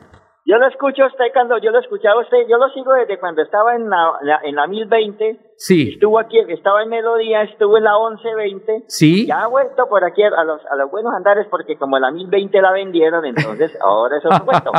Yo 0.46 0.56
lo 0.58 0.68
escucho 0.68 1.02
a 1.04 1.06
usted 1.06 1.24
cuando 1.32 1.56
yo 1.58 1.70
lo 1.70 1.80
escuchaba 1.80 2.20
a 2.20 2.22
usted, 2.22 2.36
yo 2.48 2.58
lo 2.58 2.68
sigo 2.74 2.92
desde 2.92 3.18
cuando 3.18 3.40
estaba 3.42 3.74
en 3.74 3.88
la- 3.88 4.40
en 4.44 4.54
la 4.54 4.66
1020, 4.66 5.40
Sí, 5.56 5.90
estuvo 5.94 6.18
aquí, 6.18 6.38
estaba 6.48 6.82
en 6.82 6.88
Melodía, 6.88 7.42
estuvo 7.42 7.78
en 7.78 7.84
la 7.84 7.92
1120, 7.92 8.84
sí. 8.88 9.26
ya 9.26 9.44
ha 9.44 9.46
vuelto 9.46 9.88
por 9.88 10.04
aquí 10.04 10.22
a 10.22 10.44
los, 10.44 10.60
a 10.70 10.76
los 10.76 10.90
buenos 10.90 11.14
andares 11.14 11.46
porque 11.50 11.78
como 11.78 11.98
la 11.98 12.10
1020 12.10 12.60
la 12.60 12.72
vendieron, 12.72 13.24
entonces 13.24 13.72
ahora 13.80 14.18
eso 14.18 14.28
es 14.30 14.40
puesto. 14.40 14.72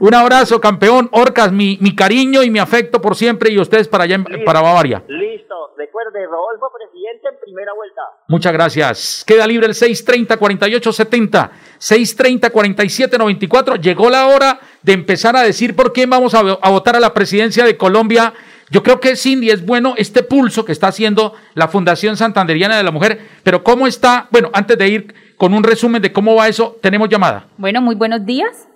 Un 0.00 0.14
abrazo, 0.14 0.60
campeón. 0.60 1.08
Orcas, 1.12 1.52
mi, 1.52 1.78
mi 1.80 1.94
cariño 1.94 2.42
y 2.42 2.50
mi 2.50 2.58
afecto 2.58 3.00
por 3.00 3.14
siempre 3.14 3.50
y 3.50 3.58
ustedes 3.58 3.88
para 3.88 4.04
allá, 4.04 4.18
para 4.44 4.60
Bavaria. 4.60 5.02
Listo, 5.08 5.72
recuerde, 5.76 6.26
Rodolfo 6.26 6.70
presidente 6.76 7.28
en 7.28 7.40
primera 7.40 7.72
vuelta. 7.74 8.02
Muchas 8.28 8.52
gracias. 8.52 9.24
Queda 9.26 9.46
libre 9.46 9.66
el 9.66 9.74
630-4870, 9.74 11.50
630-4794. 11.78 13.80
Llegó 13.80 14.10
la 14.10 14.26
hora 14.26 14.60
de 14.82 14.92
empezar 14.92 15.36
a 15.36 15.42
decir 15.42 15.76
por 15.76 15.92
quién 15.92 16.10
vamos 16.10 16.34
a 16.34 16.42
votar 16.70 16.96
a 16.96 17.00
la 17.00 17.14
presidencia 17.14 17.64
de 17.64 17.76
Colombia. 17.76 18.34
Yo 18.70 18.82
creo 18.82 19.00
que 19.00 19.14
Cindy 19.16 19.50
es 19.50 19.64
bueno 19.64 19.94
este 19.96 20.22
pulso 20.22 20.64
que 20.64 20.72
está 20.72 20.88
haciendo 20.88 21.34
la 21.54 21.68
Fundación 21.68 22.16
Santanderiana 22.16 22.76
de 22.76 22.82
la 22.82 22.90
Mujer, 22.90 23.20
pero 23.44 23.62
¿cómo 23.62 23.86
está? 23.86 24.26
Bueno, 24.30 24.50
antes 24.52 24.76
de 24.76 24.88
ir 24.88 25.14
con 25.36 25.54
un 25.54 25.62
resumen 25.62 26.02
de 26.02 26.12
cómo 26.12 26.34
va 26.34 26.48
eso, 26.48 26.76
tenemos 26.82 27.08
llamada. 27.08 27.46
Bueno, 27.58 27.80
muy 27.80 27.94
buenos 27.94 28.24
días. 28.26 28.68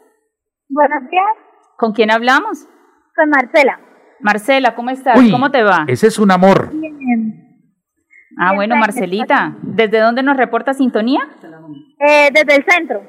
Buenos 0.69 1.11
días. 1.11 1.25
¿Con 1.77 1.93
quién 1.93 2.11
hablamos? 2.11 2.67
Con 3.17 3.31
Marcela. 3.31 3.81
Marcela, 4.21 4.75
¿cómo 4.75 4.91
estás? 4.91 5.19
Uy, 5.19 5.31
¿Cómo 5.31 5.51
te 5.51 5.63
va? 5.63 5.85
Ese 5.89 6.07
es 6.07 6.19
un 6.19 6.31
amor. 6.31 6.71
Ah, 8.39 8.55
bueno, 8.55 8.77
Marcelita, 8.77 9.57
¿desde 9.63 9.99
dónde 9.99 10.23
nos 10.23 10.37
reporta 10.37 10.73
sintonía? 10.73 11.21
Eh, 11.99 12.31
desde 12.33 12.57
el 12.57 12.65
centro. 12.65 13.03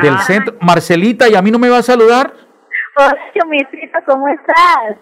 Del 0.00 0.18
centro. 0.20 0.56
Marcelita, 0.60 1.28
¿y 1.28 1.34
a 1.34 1.42
mí 1.42 1.50
no 1.50 1.58
me 1.58 1.68
va 1.68 1.78
a 1.78 1.82
saludar? 1.82 2.32
Hola, 2.96 3.16
chumicito, 3.36 3.98
¿cómo 4.06 4.28
estás? 4.28 4.96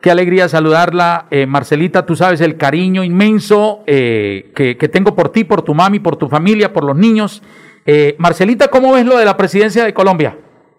Qué 0.00 0.10
alegría 0.10 0.48
saludarla, 0.48 1.26
eh, 1.30 1.44
Marcelita. 1.46 2.06
Tú 2.06 2.16
sabes 2.16 2.40
el 2.40 2.56
cariño 2.56 3.04
inmenso 3.04 3.82
eh, 3.86 4.52
que, 4.54 4.78
que 4.78 4.88
tengo 4.88 5.14
por 5.14 5.28
ti, 5.28 5.44
por 5.44 5.60
tu 5.60 5.74
mami, 5.74 5.98
por 5.98 6.16
tu 6.16 6.28
familia, 6.28 6.72
por 6.72 6.84
los 6.84 6.96
niños. 6.96 7.42
Eh, 7.84 8.16
Marcelita, 8.18 8.68
¿cómo 8.68 8.94
ves 8.94 9.04
lo 9.04 9.18
de 9.18 9.26
la 9.26 9.36
presidencia 9.36 9.84
de 9.84 9.92
Colombia? 9.92 10.34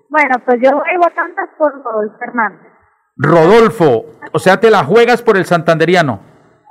Bueno, 0.09 0.35
pues 0.45 0.57
yo 0.63 0.71
voy 0.71 0.97
votando 0.97 1.41
por 1.59 1.73
Rodolfo 1.83 2.17
Hernández. 2.21 2.71
Rodolfo, 3.17 4.05
o 4.31 4.39
sea, 4.39 4.59
te 4.59 4.71
la 4.71 4.83
juegas 4.83 5.21
por 5.21 5.37
el 5.37 5.45
santanderiano. 5.45 6.21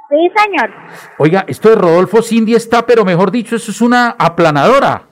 Sí, 0.09 0.33
señor. 0.37 0.70
Oiga, 1.18 1.44
esto 1.46 1.68
de 1.70 1.77
Rodolfo 1.77 2.22
Cindy 2.22 2.55
está, 2.55 2.87
pero 2.87 3.05
mejor 3.05 3.31
dicho, 3.31 3.55
eso 3.55 3.70
es 3.70 3.81
una 3.81 4.16
aplanadora. 4.18 5.05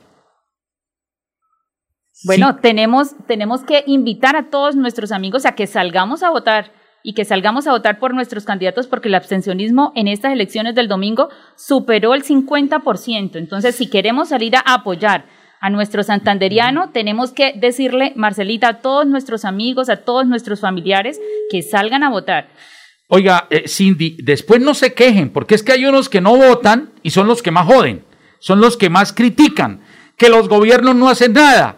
Bueno, 2.25 2.57
tenemos, 2.57 3.15
tenemos 3.27 3.63
que 3.63 3.85
invitar 3.87 4.35
a 4.35 4.49
todos 4.49 4.77
nuestros 4.77 5.13
amigos 5.13 5.45
a 5.45 5.55
que 5.55 5.67
salgamos 5.67 6.23
a 6.23 6.31
votar 6.31 6.73
y 7.03 7.13
que 7.13 7.27
salgamos 7.27 7.67
a 7.67 7.73
votar 7.73 7.99
por 7.99 8.15
nuestros 8.15 8.45
candidatos 8.47 8.87
porque 8.87 9.09
el 9.09 9.15
abstencionismo 9.15 9.93
en 9.95 10.09
estas 10.09 10.33
elecciones 10.33 10.75
del 10.75 10.89
domingo 10.89 11.29
superó 11.55 12.15
el 12.15 12.25
50%. 12.25 13.37
Entonces, 13.37 13.75
si 13.75 13.91
queremos 13.91 14.31
salir 14.31 14.57
a 14.57 14.61
apoyar 14.61 15.27
a 15.61 15.69
nuestro 15.69 16.03
santanderiano, 16.03 16.91
tenemos 16.93 17.33
que 17.33 17.53
decirle, 17.57 18.15
Marcelita, 18.17 18.69
a 18.69 18.79
todos 18.81 19.07
nuestros 19.07 19.45
amigos, 19.45 19.91
a 19.91 19.97
todos 19.97 20.27
nuestros 20.27 20.61
familiares, 20.61 21.21
que 21.51 21.61
salgan 21.61 22.05
a 22.05 22.11
votar. 22.11 22.49
Oiga, 23.09 23.47
eh, 23.51 23.69
Cindy, 23.69 24.17
después 24.23 24.63
no 24.63 24.73
se 24.73 24.95
quejen, 24.95 25.31
porque 25.31 25.55
es 25.55 25.63
que 25.63 25.73
hay 25.73 25.85
unos 25.85 26.09
que 26.09 26.23
no 26.23 26.35
votan 26.37 26.91
y 27.03 27.11
son 27.11 27.27
los 27.27 27.43
que 27.43 27.51
más 27.51 27.67
joden, 27.67 28.03
son 28.39 28.63
los 28.63 28.79
que 28.79 28.89
más 28.89 29.13
critican, 29.13 29.83
que 30.17 30.31
los 30.31 30.49
gobiernos 30.49 30.97
no 30.97 31.11
hacen 31.11 31.35
nada 31.35 31.77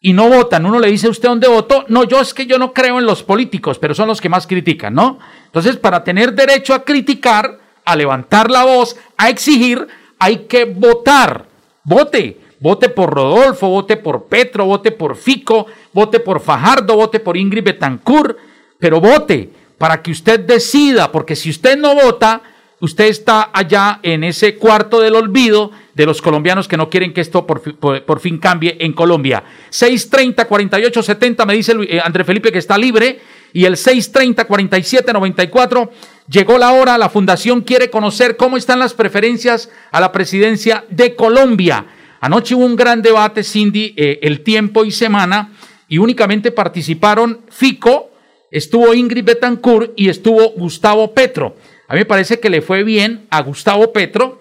y 0.00 0.12
no 0.12 0.28
votan. 0.28 0.66
Uno 0.66 0.80
le 0.80 0.88
dice 0.88 1.06
a 1.06 1.10
usted 1.10 1.28
dónde 1.28 1.48
votó. 1.48 1.84
No, 1.88 2.04
yo 2.04 2.20
es 2.20 2.32
que 2.32 2.46
yo 2.46 2.58
no 2.58 2.72
creo 2.72 2.98
en 2.98 3.06
los 3.06 3.22
políticos, 3.22 3.78
pero 3.78 3.94
son 3.94 4.08
los 4.08 4.20
que 4.20 4.28
más 4.28 4.46
critican, 4.46 4.94
¿no? 4.94 5.18
Entonces, 5.46 5.76
para 5.76 6.02
tener 6.04 6.34
derecho 6.34 6.74
a 6.74 6.84
criticar, 6.84 7.58
a 7.84 7.96
levantar 7.96 8.50
la 8.50 8.64
voz, 8.64 8.96
a 9.16 9.28
exigir, 9.28 9.86
hay 10.18 10.46
que 10.46 10.64
votar. 10.64 11.46
Vote. 11.84 12.40
Vote 12.62 12.90
por 12.90 13.14
Rodolfo, 13.14 13.68
vote 13.68 13.96
por 13.96 14.24
Petro, 14.24 14.66
vote 14.66 14.92
por 14.92 15.16
Fico, 15.16 15.66
vote 15.94 16.20
por 16.20 16.40
Fajardo, 16.40 16.94
vote 16.94 17.18
por 17.18 17.38
Ingrid 17.38 17.64
Betancourt, 17.64 18.36
pero 18.78 19.00
vote 19.00 19.50
para 19.78 20.02
que 20.02 20.10
usted 20.10 20.40
decida, 20.40 21.10
porque 21.10 21.34
si 21.34 21.48
usted 21.48 21.78
no 21.78 21.94
vota, 21.94 22.42
usted 22.80 23.04
está 23.06 23.50
allá 23.52 24.00
en 24.02 24.24
ese 24.24 24.56
cuarto 24.56 25.00
del 25.00 25.14
olvido 25.14 25.70
de 25.94 26.06
los 26.06 26.22
colombianos 26.22 26.66
que 26.68 26.76
no 26.76 26.88
quieren 26.88 27.12
que 27.12 27.20
esto 27.20 27.46
por, 27.46 27.60
fi- 27.60 27.72
por- 27.72 28.02
por 28.04 28.20
fin 28.20 28.38
cambie 28.38 28.76
en 28.80 28.92
Colombia. 28.92 29.42
630 29.70 30.46
48 30.46 31.02
70 31.02 31.46
me 31.46 31.54
dice 31.54 31.74
eh, 31.88 32.00
André 32.02 32.24
Felipe 32.24 32.50
que 32.52 32.58
está 32.58 32.78
libre 32.78 33.20
y 33.52 33.64
el 33.64 33.76
630 33.76 34.44
47 34.46 35.12
94 35.12 35.90
llegó 36.28 36.56
la 36.58 36.72
hora, 36.72 36.96
la 36.96 37.08
fundación 37.10 37.62
quiere 37.62 37.90
conocer 37.90 38.36
cómo 38.36 38.56
están 38.56 38.78
las 38.78 38.94
preferencias 38.94 39.70
a 39.90 40.00
la 40.00 40.12
presidencia 40.12 40.84
de 40.88 41.14
Colombia. 41.16 41.84
Anoche 42.20 42.54
hubo 42.54 42.64
un 42.64 42.76
gran 42.76 43.02
debate, 43.02 43.42
Cindy, 43.42 43.94
eh, 43.96 44.18
el 44.22 44.42
tiempo 44.42 44.84
y 44.84 44.90
semana, 44.90 45.52
y 45.88 45.98
únicamente 45.98 46.52
participaron 46.52 47.40
Fico, 47.50 48.10
estuvo 48.50 48.94
Ingrid 48.94 49.24
Betancourt 49.24 49.92
y 49.96 50.08
estuvo 50.08 50.50
Gustavo 50.50 51.12
Petro. 51.12 51.56
A 51.90 51.94
mí 51.94 52.02
me 52.02 52.06
parece 52.06 52.38
que 52.38 52.50
le 52.50 52.62
fue 52.62 52.84
bien 52.84 53.26
a 53.30 53.42
Gustavo 53.42 53.92
Petro, 53.92 54.40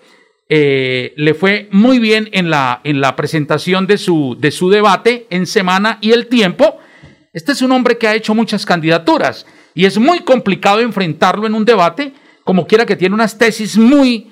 eh, 0.49 1.15
le 1.17 1.33
fue 1.33 1.67
muy 1.71 1.97
bien 1.97 2.29
en 2.31 2.51
la, 2.51 2.79
en 2.83 3.01
la 3.01 3.15
presentación 3.15 3.87
de 3.87 3.97
su, 3.97 4.37
de 4.39 4.51
su 4.51 4.69
debate 4.69 5.25
en 5.31 5.47
semana 5.47 5.97
y 5.99 6.11
el 6.11 6.27
tiempo. 6.27 6.77
Este 7.33 7.53
es 7.53 7.63
un 7.63 7.71
hombre 7.71 7.97
que 7.97 8.07
ha 8.07 8.13
hecho 8.13 8.35
muchas 8.35 8.67
candidaturas 8.67 9.47
y 9.73 9.85
es 9.85 9.97
muy 9.97 10.19
complicado 10.19 10.81
enfrentarlo 10.81 11.47
en 11.47 11.55
un 11.55 11.65
debate, 11.65 12.13
como 12.43 12.67
quiera 12.67 12.85
que 12.85 12.95
tiene 12.95 13.15
unas 13.15 13.35
tesis 13.35 13.79
muy, 13.79 14.31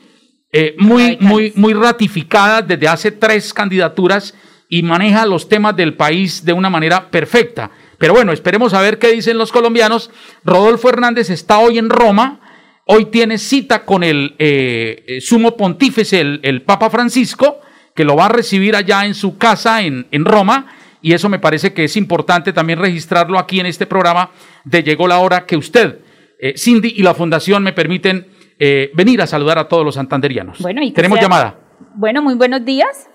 eh, 0.52 0.76
muy, 0.78 1.18
muy, 1.20 1.54
muy 1.56 1.74
ratificadas 1.74 2.68
desde 2.68 2.88
hace 2.88 3.12
tres 3.12 3.52
candidaturas 3.52 4.36
y 4.70 4.84
maneja 4.84 5.26
los 5.26 5.50
temas 5.50 5.76
del 5.76 5.96
país 5.96 6.46
de 6.46 6.54
una 6.54 6.70
manera 6.70 7.10
perfecta. 7.10 7.72
Pero 7.98 8.14
bueno, 8.14 8.32
esperemos 8.32 8.76
a 8.76 8.82
ver 8.82 9.00
qué 9.00 9.12
dicen 9.12 9.40
los 9.40 9.52
colombianos. 9.52 10.12
Rodolfo 10.46 10.90
Hernández 10.90 11.32
está 11.32 11.58
hoy 11.58 11.80
en 11.80 11.90
Roma. 11.90 12.42
Hoy 12.88 13.06
tiene 13.06 13.38
cita 13.38 13.84
con 13.86 14.04
el 14.04 14.36
eh, 14.40 15.04
eh, 15.08 15.22
sumo 15.22 15.58
pontífice, 15.58 16.22
el, 16.22 16.40
el 16.44 16.62
Papa 16.62 16.90
Francisco, 16.90 17.60
que 17.94 18.06
lo 18.06 18.16
va 18.16 18.26
a 18.28 18.30
recibir 18.30 18.76
allá 18.76 19.06
en 19.06 19.14
su 19.14 19.38
casa 19.38 19.82
en, 19.82 20.08
en 20.12 20.24
Roma. 20.26 20.68
Y 21.02 21.14
eso 21.14 21.30
me 21.30 21.40
parece 21.40 21.74
que 21.74 21.84
es 21.84 21.96
importante 21.98 22.54
también 22.54 22.80
registrarlo 22.80 23.38
aquí 23.40 23.60
en 23.60 23.66
este 23.66 23.86
programa 23.86 24.32
de 24.64 24.84
Llegó 24.84 25.08
la 25.08 25.20
hora 25.20 25.46
que 25.46 25.58
usted, 25.58 26.00
eh, 26.40 26.54
Cindy 26.58 26.94
y 26.96 27.04
la 27.04 27.14
Fundación 27.14 27.62
me 27.64 27.74
permiten 27.74 28.28
eh, 28.60 28.90
venir 28.96 29.22
a 29.22 29.28
saludar 29.28 29.58
a 29.60 29.68
todos 29.68 29.86
los 29.86 29.96
santanderianos. 29.96 30.60
Bueno, 30.60 30.82
y 30.82 30.90
que 30.90 30.96
Tenemos 30.96 31.18
sea- 31.20 31.24
llamada. 31.28 31.60
Bueno, 31.96 32.22
muy 32.22 32.36
buenos 32.36 32.64
días. 32.66 33.10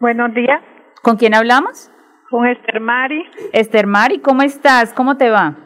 Buenos 0.00 0.32
días. 0.34 0.62
¿Con 1.02 1.16
quién 1.16 1.34
hablamos? 1.34 1.90
Con 2.30 2.46
Esther 2.46 2.80
Mari. 2.80 3.24
Esther 3.52 3.86
Mari, 3.86 4.20
¿cómo 4.20 4.42
estás? 4.42 4.92
¿Cómo 4.92 5.16
te 5.16 5.28
va? 5.28 5.56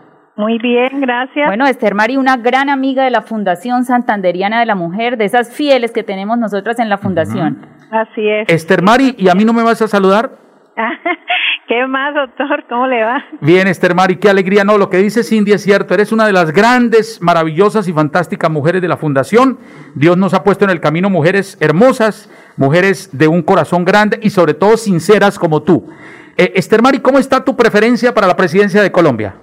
Muy 0.43 0.59
bien, 0.59 1.01
gracias. 1.01 1.47
Bueno, 1.47 1.69
Esther 1.69 1.95
Mari, 1.95 2.17
una 2.17 2.37
gran 2.37 2.69
amiga 2.69 3.05
de 3.05 3.11
la 3.11 3.23
Fundación 3.23 3.85
Santanderiana 3.85 4.59
de 4.59 4.67
la 4.67 4.75
Mujer, 4.75 5.17
de 5.17 5.25
esas 5.25 5.53
fieles 5.55 5.93
que 5.93 6.03
tenemos 6.03 6.37
nosotras 6.37 6.81
en 6.81 6.89
la 6.89 6.99
Fundación. 6.99 7.65
Así 7.93 8.29
es. 8.29 8.49
Esther 8.49 8.83
Mari, 8.83 9.15
¿y 9.19 9.29
a 9.29 9.37
mí 9.37 9.45
no 9.45 9.53
me 9.53 9.63
vas 9.63 9.81
a 9.83 9.87
saludar? 9.87 10.33
¿Qué 11.69 11.87
más, 11.87 12.13
doctor? 12.17 12.65
¿Cómo 12.69 12.89
le 12.89 13.05
va? 13.05 13.23
Bien, 13.41 13.69
Esther 13.69 13.95
Mari, 13.95 14.17
qué 14.17 14.29
alegría. 14.29 14.65
No, 14.65 14.79
lo 14.79 14.91
que 14.91 14.97
dice 14.97 15.23
Cindy 15.23 15.53
es 15.53 15.63
cierto. 15.63 15.95
Eres 15.95 16.11
una 16.11 16.27
de 16.27 16.33
las 16.33 16.51
grandes, 16.51 17.23
maravillosas 17.23 17.87
y 17.87 17.93
fantásticas 17.93 18.51
mujeres 18.51 18.83
de 18.83 18.89
la 18.89 18.97
Fundación. 18.97 19.61
Dios 19.95 20.17
nos 20.17 20.35
ha 20.35 20.43
puesto 20.43 20.65
en 20.65 20.73
el 20.73 20.81
camino 20.81 21.09
mujeres 21.09 21.57
hermosas, 21.61 22.29
mujeres 22.57 23.17
de 23.17 23.29
un 23.29 23.43
corazón 23.43 23.85
grande 23.85 24.19
y 24.21 24.31
sobre 24.31 24.55
todo 24.55 24.77
sinceras 24.77 25.39
como 25.39 25.63
tú. 25.63 25.89
Eh, 26.37 26.55
Esther 26.57 26.83
Mari, 26.83 26.99
¿cómo 26.99 27.21
está 27.21 27.45
tu 27.45 27.55
preferencia 27.57 28.13
para 28.13 28.27
la 28.27 28.35
presidencia 28.35 28.83
de 28.83 28.91
Colombia? 28.91 29.37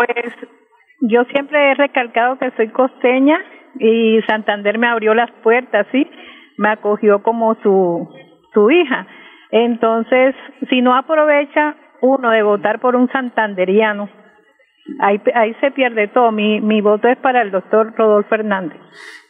Pues 0.00 0.32
yo 1.00 1.24
siempre 1.24 1.72
he 1.72 1.74
recalcado 1.74 2.38
que 2.38 2.50
soy 2.56 2.68
costeña 2.68 3.38
y 3.78 4.18
Santander 4.26 4.78
me 4.78 4.86
abrió 4.86 5.12
las 5.14 5.30
puertas, 5.42 5.86
¿sí? 5.92 6.10
Me 6.56 6.70
acogió 6.70 7.22
como 7.22 7.54
su, 7.62 8.08
su 8.54 8.70
hija. 8.70 9.06
Entonces, 9.50 10.34
si 10.70 10.80
no 10.80 10.96
aprovecha 10.96 11.76
uno 12.00 12.30
de 12.30 12.42
votar 12.42 12.80
por 12.80 12.96
un 12.96 13.10
santanderiano, 13.12 14.08
ahí, 15.00 15.20
ahí 15.34 15.54
se 15.60 15.70
pierde 15.70 16.08
todo. 16.08 16.32
Mi, 16.32 16.62
mi 16.62 16.80
voto 16.80 17.08
es 17.08 17.18
para 17.18 17.42
el 17.42 17.50
doctor 17.50 17.92
Rodolfo 17.94 18.34
Hernández. 18.34 18.78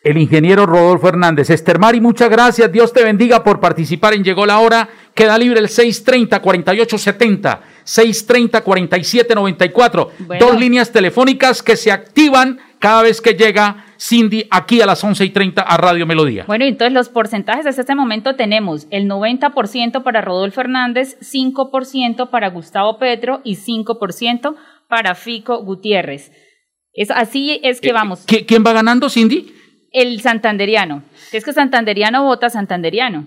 El 0.02 0.16
ingeniero 0.16 0.64
Rodolfo 0.66 1.08
Hernández. 1.08 1.50
Esther 1.50 1.78
Mari, 1.78 2.00
muchas 2.00 2.30
gracias. 2.30 2.72
Dios 2.72 2.92
te 2.92 3.04
bendiga 3.04 3.44
por 3.44 3.60
participar 3.60 4.14
en 4.14 4.24
Llegó 4.24 4.46
la 4.46 4.60
Hora. 4.60 4.88
Queda 5.14 5.36
libre 5.36 5.58
el 5.60 5.66
630-4870, 5.66 7.60
630-4794. 7.90 10.08
Bueno. 10.26 10.46
Dos 10.46 10.58
líneas 10.60 10.92
telefónicas 10.92 11.62
que 11.62 11.76
se 11.76 11.92
activan 11.92 12.58
cada 12.78 13.02
vez 13.02 13.20
que 13.20 13.34
llega 13.34 13.84
Cindy 13.98 14.46
aquí 14.50 14.80
a 14.80 14.86
las 14.86 15.04
11 15.04 15.24
y 15.26 15.30
30 15.30 15.60
a 15.62 15.76
Radio 15.76 16.06
Melodía. 16.06 16.44
Bueno, 16.46 16.64
entonces 16.64 16.94
los 16.94 17.08
porcentajes 17.10 17.66
hasta 17.66 17.82
este 17.82 17.94
momento 17.94 18.36
tenemos 18.36 18.86
el 18.90 19.06
90% 19.06 20.02
para 20.02 20.22
Rodolfo 20.22 20.60
Hernández, 20.62 21.18
5% 21.20 22.30
para 22.30 22.48
Gustavo 22.48 22.98
Petro 22.98 23.40
y 23.44 23.56
5% 23.56 24.54
para 24.88 25.14
Fico 25.14 25.62
Gutiérrez. 25.62 26.32
Es, 26.94 27.10
así 27.10 27.60
es 27.62 27.80
que 27.80 27.92
vamos. 27.92 28.26
¿Qui- 28.26 28.46
¿Quién 28.46 28.64
va 28.66 28.72
ganando, 28.72 29.10
Cindy? 29.10 29.54
El 29.92 30.20
santanderiano. 30.22 31.02
Es 31.32 31.44
que 31.44 31.52
santanderiano 31.52 32.24
vota 32.24 32.48
santanderiano. 32.48 33.26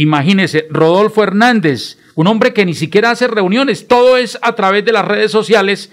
Imagínese, 0.00 0.68
Rodolfo 0.70 1.24
Hernández, 1.24 1.98
un 2.14 2.28
hombre 2.28 2.52
que 2.52 2.64
ni 2.64 2.74
siquiera 2.74 3.10
hace 3.10 3.26
reuniones, 3.26 3.88
todo 3.88 4.16
es 4.16 4.38
a 4.42 4.54
través 4.54 4.84
de 4.84 4.92
las 4.92 5.04
redes 5.04 5.32
sociales. 5.32 5.90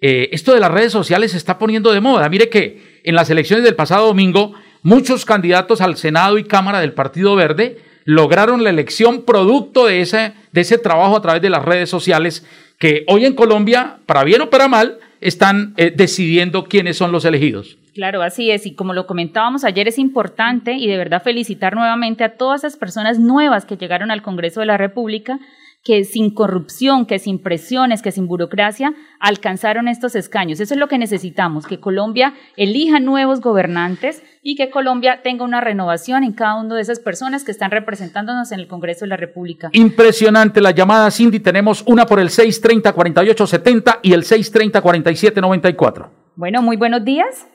Eh, 0.00 0.28
esto 0.32 0.52
de 0.52 0.58
las 0.58 0.72
redes 0.72 0.90
sociales 0.90 1.30
se 1.30 1.36
está 1.36 1.56
poniendo 1.56 1.92
de 1.92 2.00
moda. 2.00 2.28
Mire 2.28 2.48
que 2.48 3.00
en 3.04 3.14
las 3.14 3.30
elecciones 3.30 3.64
del 3.64 3.76
pasado 3.76 4.08
domingo, 4.08 4.54
muchos 4.82 5.24
candidatos 5.24 5.80
al 5.80 5.96
Senado 5.96 6.36
y 6.36 6.42
Cámara 6.42 6.80
del 6.80 6.94
Partido 6.94 7.36
Verde 7.36 7.78
lograron 8.04 8.64
la 8.64 8.70
elección 8.70 9.22
producto 9.22 9.86
de 9.86 10.00
ese, 10.00 10.32
de 10.50 10.60
ese 10.60 10.76
trabajo 10.76 11.16
a 11.16 11.22
través 11.22 11.40
de 11.40 11.50
las 11.50 11.64
redes 11.64 11.88
sociales 11.88 12.44
que 12.80 13.04
hoy 13.06 13.24
en 13.24 13.34
Colombia, 13.34 13.98
para 14.06 14.24
bien 14.24 14.40
o 14.40 14.50
para 14.50 14.66
mal, 14.66 14.98
están 15.20 15.74
eh, 15.76 15.92
decidiendo 15.94 16.64
quiénes 16.64 16.96
son 16.96 17.12
los 17.12 17.24
elegidos. 17.24 17.78
Claro, 17.94 18.22
así 18.22 18.50
es. 18.50 18.66
Y 18.66 18.74
como 18.74 18.92
lo 18.92 19.06
comentábamos 19.06 19.64
ayer, 19.64 19.86
es 19.86 19.98
importante 19.98 20.72
y 20.72 20.88
de 20.88 20.98
verdad 20.98 21.22
felicitar 21.22 21.74
nuevamente 21.76 22.24
a 22.24 22.36
todas 22.36 22.64
esas 22.64 22.76
personas 22.76 23.20
nuevas 23.20 23.64
que 23.64 23.76
llegaron 23.76 24.10
al 24.10 24.22
Congreso 24.22 24.60
de 24.60 24.66
la 24.66 24.76
República, 24.76 25.38
que 25.84 26.02
sin 26.04 26.34
corrupción, 26.34 27.06
que 27.06 27.18
sin 27.18 27.38
presiones, 27.38 28.02
que 28.02 28.10
sin 28.10 28.26
burocracia, 28.26 28.94
alcanzaron 29.20 29.86
estos 29.86 30.16
escaños. 30.16 30.58
Eso 30.58 30.74
es 30.74 30.80
lo 30.80 30.88
que 30.88 30.98
necesitamos, 30.98 31.66
que 31.66 31.78
Colombia 31.78 32.34
elija 32.56 32.98
nuevos 33.00 33.40
gobernantes 33.40 34.22
y 34.42 34.56
que 34.56 34.70
Colombia 34.70 35.20
tenga 35.22 35.44
una 35.44 35.60
renovación 35.60 36.24
en 36.24 36.32
cada 36.32 36.56
una 36.56 36.74
de 36.74 36.80
esas 36.80 37.00
personas 37.00 37.44
que 37.44 37.52
están 37.52 37.70
representándonos 37.70 38.50
en 38.50 38.60
el 38.60 38.66
Congreso 38.66 39.04
de 39.04 39.10
la 39.10 39.18
República. 39.18 39.68
Impresionante 39.72 40.60
la 40.60 40.72
llamada, 40.72 41.10
Cindy. 41.10 41.38
Tenemos 41.38 41.84
una 41.86 42.06
por 42.06 42.18
el 42.18 42.30
630-4870 42.30 44.00
y 44.02 44.14
el 44.14 44.22
630-4794. 44.22 46.08
Bueno, 46.34 46.62
muy 46.62 46.76
buenos 46.76 47.04
días. 47.04 47.46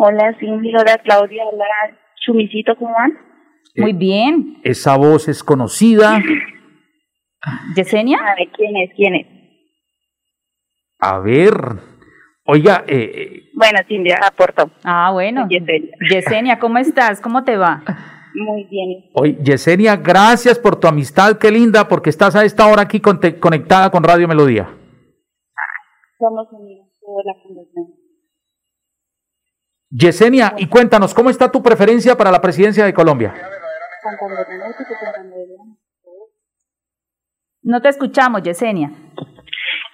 Hola, 0.00 0.32
Cindy, 0.38 0.72
hola, 0.76 0.96
Claudia, 1.02 1.42
hola, 1.44 1.64
Chumicito, 2.24 2.76
¿cómo 2.76 2.94
van? 2.94 3.18
Muy 3.76 3.92
bien. 3.92 4.60
Esa 4.62 4.96
voz 4.96 5.26
es 5.26 5.42
conocida. 5.42 6.22
¿Yesenia? 7.74 8.18
A 8.18 8.36
ver, 8.36 8.48
¿quién 8.56 8.76
es? 8.76 8.90
¿Quién 8.94 9.14
es? 9.16 9.26
A 11.00 11.18
ver. 11.18 11.52
Oiga, 12.44 12.84
eh, 12.86 13.10
eh, 13.12 13.50
Bueno, 13.54 13.80
Cindy, 13.88 14.12
aporto. 14.12 14.70
Ah, 14.84 15.10
bueno. 15.12 15.48
Yesenia. 15.48 15.90
Yesenia, 16.08 16.58
¿cómo 16.60 16.78
estás? 16.78 17.20
¿Cómo 17.20 17.42
te 17.42 17.56
va? 17.56 17.82
Muy 18.36 18.68
bien. 18.70 19.10
oye, 19.14 19.36
Yesenia, 19.42 19.96
gracias 19.96 20.60
por 20.60 20.78
tu 20.78 20.86
amistad, 20.86 21.38
qué 21.38 21.50
linda, 21.50 21.88
porque 21.88 22.10
estás 22.10 22.36
a 22.36 22.44
esta 22.44 22.68
hora 22.68 22.82
aquí 22.82 23.00
conectada 23.00 23.90
con 23.90 24.04
Radio 24.04 24.28
Melodía. 24.28 24.68
Somos 26.20 26.46
amigos 26.54 26.86
de 27.00 27.24
la 27.24 27.34
fundación. 27.42 27.97
Yesenia, 29.90 30.54
y 30.58 30.66
cuéntanos, 30.66 31.14
¿cómo 31.14 31.30
está 31.30 31.50
tu 31.50 31.62
preferencia 31.62 32.16
para 32.16 32.30
la 32.30 32.40
presidencia 32.40 32.84
de 32.84 32.92
Colombia? 32.92 33.34
No 37.62 37.80
te 37.80 37.88
escuchamos, 37.88 38.42
Yesenia. 38.42 38.90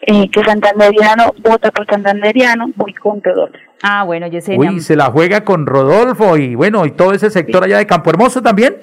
eh, 0.06 0.30
que 0.30 0.44
Santanderiano 0.44 1.32
vota 1.38 1.70
por 1.70 1.86
Santanderiano, 1.86 2.66
voy 2.76 2.92
con 2.94 3.22
Rodolfo. 3.22 3.56
Ah, 3.82 4.04
bueno, 4.04 4.26
Yesenia. 4.26 4.70
Uy, 4.70 4.80
se 4.80 4.96
la 4.96 5.06
juega 5.06 5.44
con 5.44 5.66
Rodolfo 5.66 6.36
y 6.36 6.54
bueno, 6.54 6.84
y 6.86 6.92
todo 6.92 7.12
ese 7.12 7.30
sector 7.30 7.64
allá 7.64 7.78
de 7.78 7.86
Campo 7.86 8.10
Hermoso 8.10 8.42
también. 8.42 8.76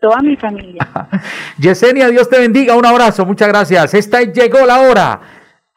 Toda 0.00 0.18
mi 0.20 0.36
familia. 0.36 0.86
Yesenia, 1.58 2.08
Dios 2.08 2.28
te 2.28 2.38
bendiga, 2.38 2.76
un 2.76 2.86
abrazo, 2.86 3.26
muchas 3.26 3.48
gracias. 3.48 3.94
Esta 3.94 4.20
es 4.20 4.32
llegó 4.32 4.64
la 4.66 4.80
hora. 4.80 5.20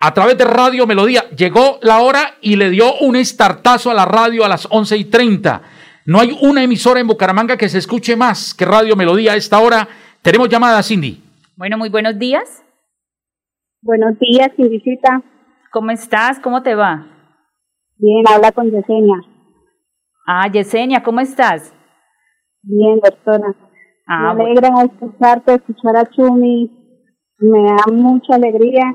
A 0.02 0.14
través 0.14 0.38
de 0.38 0.46
Radio 0.46 0.88
Melodía, 0.88 1.30
llegó 1.32 1.78
la 1.82 2.00
hora 2.00 2.36
y 2.40 2.56
le 2.56 2.70
dio 2.70 2.86
un 3.02 3.18
estartazo 3.18 3.92
a 3.92 3.94
la 3.94 4.06
radio 4.06 4.46
a 4.46 4.48
las 4.48 4.66
11 4.72 4.96
y 4.96 5.06
30. 5.06 5.62
No 6.06 6.22
hay 6.22 6.38
una 6.42 6.64
emisora 6.64 7.02
en 7.02 7.08
Bucaramanga 7.08 7.58
que 7.58 7.68
se 7.68 7.80
escuche 7.80 8.16
más 8.16 8.54
que 8.54 8.64
Radio 8.64 8.96
Melodía 8.96 9.34
a 9.34 9.36
esta 9.36 9.60
hora. 9.60 9.90
Tenemos 10.22 10.48
llamada, 10.48 10.82
Cindy. 10.84 11.22
Bueno, 11.58 11.78
muy 11.78 11.90
buenos 11.90 12.18
días. 12.18 12.64
Buenos 13.82 14.18
días, 14.20 14.52
Cindicita. 14.56 15.22
¿Cómo 15.70 15.92
estás? 15.92 16.40
¿Cómo 16.40 16.64
te 16.64 16.76
va? 16.76 17.06
Bien, 17.98 18.24
habla 18.34 18.54
con 18.54 18.72
Yesenia. 18.72 19.18
Ah, 20.26 20.50
Yesenia, 20.50 21.04
¿cómo 21.04 21.20
estás? 21.20 21.74
Bien, 22.62 23.02
doctora. 23.04 23.54
Ah, 24.08 24.34
me 24.34 24.46
alegra 24.46 24.70
escucharte, 24.82 25.56
escuchar 25.56 25.98
a 25.98 26.10
Chumi. 26.10 26.72
Me 27.40 27.64
da 27.64 27.92
mucha 27.92 28.36
alegría 28.36 28.94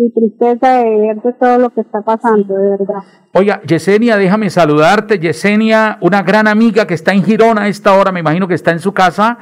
y 0.00 0.10
tristeza 0.12 0.78
de 0.78 0.96
ver 0.96 1.20
de 1.20 1.32
todo 1.34 1.58
lo 1.58 1.70
que 1.70 1.82
está 1.82 2.00
pasando, 2.00 2.54
de 2.54 2.70
verdad. 2.70 3.02
Oiga, 3.34 3.60
Yesenia, 3.62 4.16
déjame 4.16 4.48
saludarte. 4.48 5.18
Yesenia, 5.18 5.98
una 6.00 6.22
gran 6.22 6.48
amiga 6.48 6.86
que 6.86 6.94
está 6.94 7.12
en 7.12 7.22
Girona 7.22 7.62
a 7.62 7.68
esta 7.68 7.94
hora, 7.94 8.10
me 8.10 8.20
imagino 8.20 8.48
que 8.48 8.54
está 8.54 8.70
en 8.70 8.80
su 8.80 8.92
casa. 8.94 9.38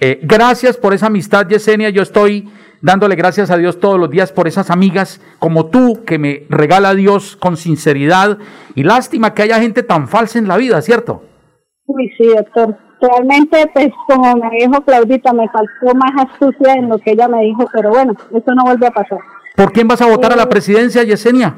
Eh, 0.00 0.20
gracias 0.22 0.76
por 0.76 0.94
esa 0.94 1.06
amistad, 1.06 1.46
Yesenia. 1.46 1.90
Yo 1.90 2.02
estoy 2.02 2.48
dándole 2.80 3.16
gracias 3.16 3.50
a 3.50 3.58
Dios 3.58 3.80
todos 3.80 3.98
los 3.98 4.08
días 4.08 4.32
por 4.32 4.48
esas 4.48 4.70
amigas 4.70 5.20
como 5.38 5.66
tú 5.66 6.04
que 6.06 6.18
me 6.18 6.46
regala 6.48 6.94
Dios 6.94 7.36
con 7.36 7.56
sinceridad. 7.56 8.38
Y 8.74 8.84
lástima 8.84 9.34
que 9.34 9.42
haya 9.42 9.60
gente 9.60 9.82
tan 9.82 10.08
falsa 10.08 10.38
en 10.38 10.48
la 10.48 10.56
vida, 10.56 10.80
¿cierto? 10.80 11.22
Uy, 11.86 12.10
sí, 12.16 12.28
doctor. 12.28 12.76
Realmente, 13.00 13.70
pues 13.74 13.90
como 14.08 14.34
me 14.36 14.50
dijo 14.58 14.80
Claudita, 14.84 15.32
me 15.32 15.48
faltó 15.48 15.94
más 15.94 16.26
astucia 16.26 16.74
en 16.74 16.88
lo 16.88 16.98
que 16.98 17.12
ella 17.12 17.28
me 17.28 17.42
dijo, 17.42 17.64
pero 17.72 17.90
bueno, 17.90 18.14
eso 18.32 18.54
no 18.54 18.64
vuelve 18.64 18.86
a 18.86 18.90
pasar. 18.90 19.20
¿Por 19.58 19.72
quién 19.72 19.88
vas 19.88 20.00
a 20.00 20.06
votar 20.06 20.32
a 20.32 20.36
la 20.36 20.48
presidencia, 20.48 21.02
Yesenia? 21.02 21.56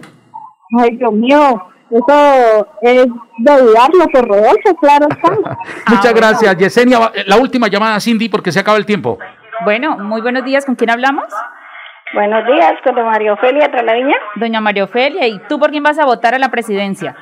Ay, 0.81 0.97
Dios 0.97 1.13
mío, 1.13 1.63
eso 1.91 2.67
es 2.81 3.05
de 3.37 3.63
dudarlo 3.63 4.07
por 4.11 4.27
Rodolfo, 4.27 4.75
claro 4.81 5.07
está. 5.11 5.59
Muchas 5.87 6.15
gracias, 6.15 6.57
Yesenia. 6.57 7.13
La 7.27 7.37
última 7.37 7.69
llamada, 7.69 8.01
Cindy, 8.01 8.31
porque 8.31 8.53
se 8.53 8.61
acaba 8.61 8.79
el 8.79 8.87
tiempo. 8.87 9.19
Bueno, 9.67 9.99
muy 9.99 10.23
buenos 10.23 10.47
días. 10.47 10.65
¿Con 10.65 10.77
quién 10.77 10.89
hablamos? 10.89 11.27
Buenos 12.15 12.47
días, 12.47 12.73
con 12.83 12.95
doña 12.95 13.11
María 13.11 13.35
Ofelia 13.35 13.71
Tralaviña. 13.71 14.17
Doña 14.37 14.63
María 14.63 14.85
Ofelia, 14.85 15.27
¿y 15.27 15.39
tú 15.47 15.59
por 15.59 15.71
quién 15.71 15.83
vas 15.83 15.99
a 15.99 16.07
votar 16.07 16.35
a 16.35 16.39
la 16.39 16.51
presidencia? 16.51 17.15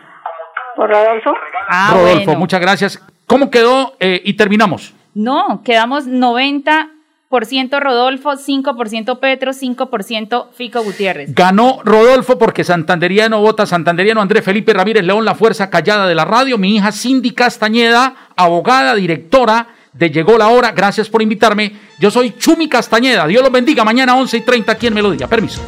Por 0.76 0.90
Rodolfo. 0.90 1.34
Ah, 1.68 1.90
Rodolfo, 1.94 2.24
bueno. 2.24 2.38
muchas 2.38 2.60
gracias. 2.60 3.04
¿Cómo 3.26 3.50
quedó? 3.50 3.94
Eh, 3.98 4.22
y 4.24 4.34
terminamos. 4.34 4.94
No, 5.12 5.60
quedamos 5.64 6.06
90% 6.06 6.97
Rodolfo, 7.30 8.30
5% 8.30 9.18
Petro, 9.18 9.52
5% 9.52 10.46
Fico 10.52 10.82
Gutiérrez. 10.82 11.34
Ganó 11.34 11.80
Rodolfo 11.84 12.38
porque 12.38 12.64
Santanderiano 12.64 13.40
vota 13.40 13.66
Santanderiano 13.66 14.20
Andrés 14.20 14.44
Felipe 14.44 14.72
Ramírez 14.72 15.04
León, 15.04 15.24
la 15.24 15.34
fuerza 15.34 15.68
callada 15.68 16.06
de 16.06 16.14
la 16.14 16.24
radio. 16.24 16.56
Mi 16.58 16.76
hija 16.76 16.90
Cindy 16.92 17.32
Castañeda, 17.32 18.14
abogada, 18.36 18.94
directora 18.94 19.68
de 19.92 20.10
Llegó 20.10 20.38
la 20.38 20.48
Hora. 20.48 20.72
Gracias 20.72 21.08
por 21.08 21.20
invitarme. 21.20 21.72
Yo 21.98 22.10
soy 22.10 22.34
Chumi 22.38 22.68
Castañeda. 22.68 23.26
Dios 23.26 23.42
los 23.42 23.52
bendiga. 23.52 23.84
Mañana 23.84 24.16
11 24.16 24.36
y 24.38 24.40
30 24.42 24.72
aquí 24.72 24.86
en 24.86 24.94
Melodía. 24.94 25.26
Permiso. 25.26 25.60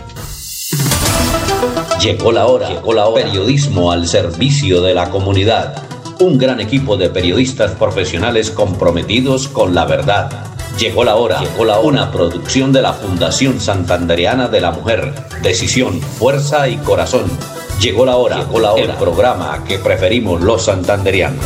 Llegó 2.01 2.33
la 2.33 2.47
hora. 2.47 2.69
Llegó 2.69 2.95
la 2.95 3.07
hora. 3.07 3.25
Periodismo 3.25 3.93
al 3.93 4.07
servicio 4.07 4.81
de 4.81 4.95
la 4.95 5.11
comunidad. 5.11 5.83
Un 6.21 6.39
gran 6.39 6.61
equipo 6.61 6.97
de 6.97 7.11
periodistas 7.11 7.73
profesionales 7.73 8.51
comprometidos 8.51 9.49
con 9.49 9.75
la 9.75 9.85
verdad. 9.85 10.50
Llegó 10.79 11.05
la 11.05 11.17
hora. 11.17 11.41
Llegó 11.41 11.65
la 11.65 11.79
hora. 11.79 11.89
Una 11.89 12.13
producción 12.13 12.73
de 12.73 12.83
la 12.83 12.93
Fundación 12.93 13.61
Santandereana 13.61 14.49
de 14.49 14.61
la 14.61 14.71
Mujer. 14.71 15.13
Decisión, 15.43 16.01
fuerza 16.01 16.69
y 16.69 16.77
corazón. 16.79 17.31
Llegó 17.81 18.05
la 18.05 18.17
hora. 18.17 18.39
Llegó 18.39 18.61
la 18.61 18.73
hora. 18.73 18.83
El 18.83 18.93
programa 18.93 19.65
que 19.67 19.79
preferimos 19.79 20.41
los 20.41 20.65
santanderianos. 20.65 21.45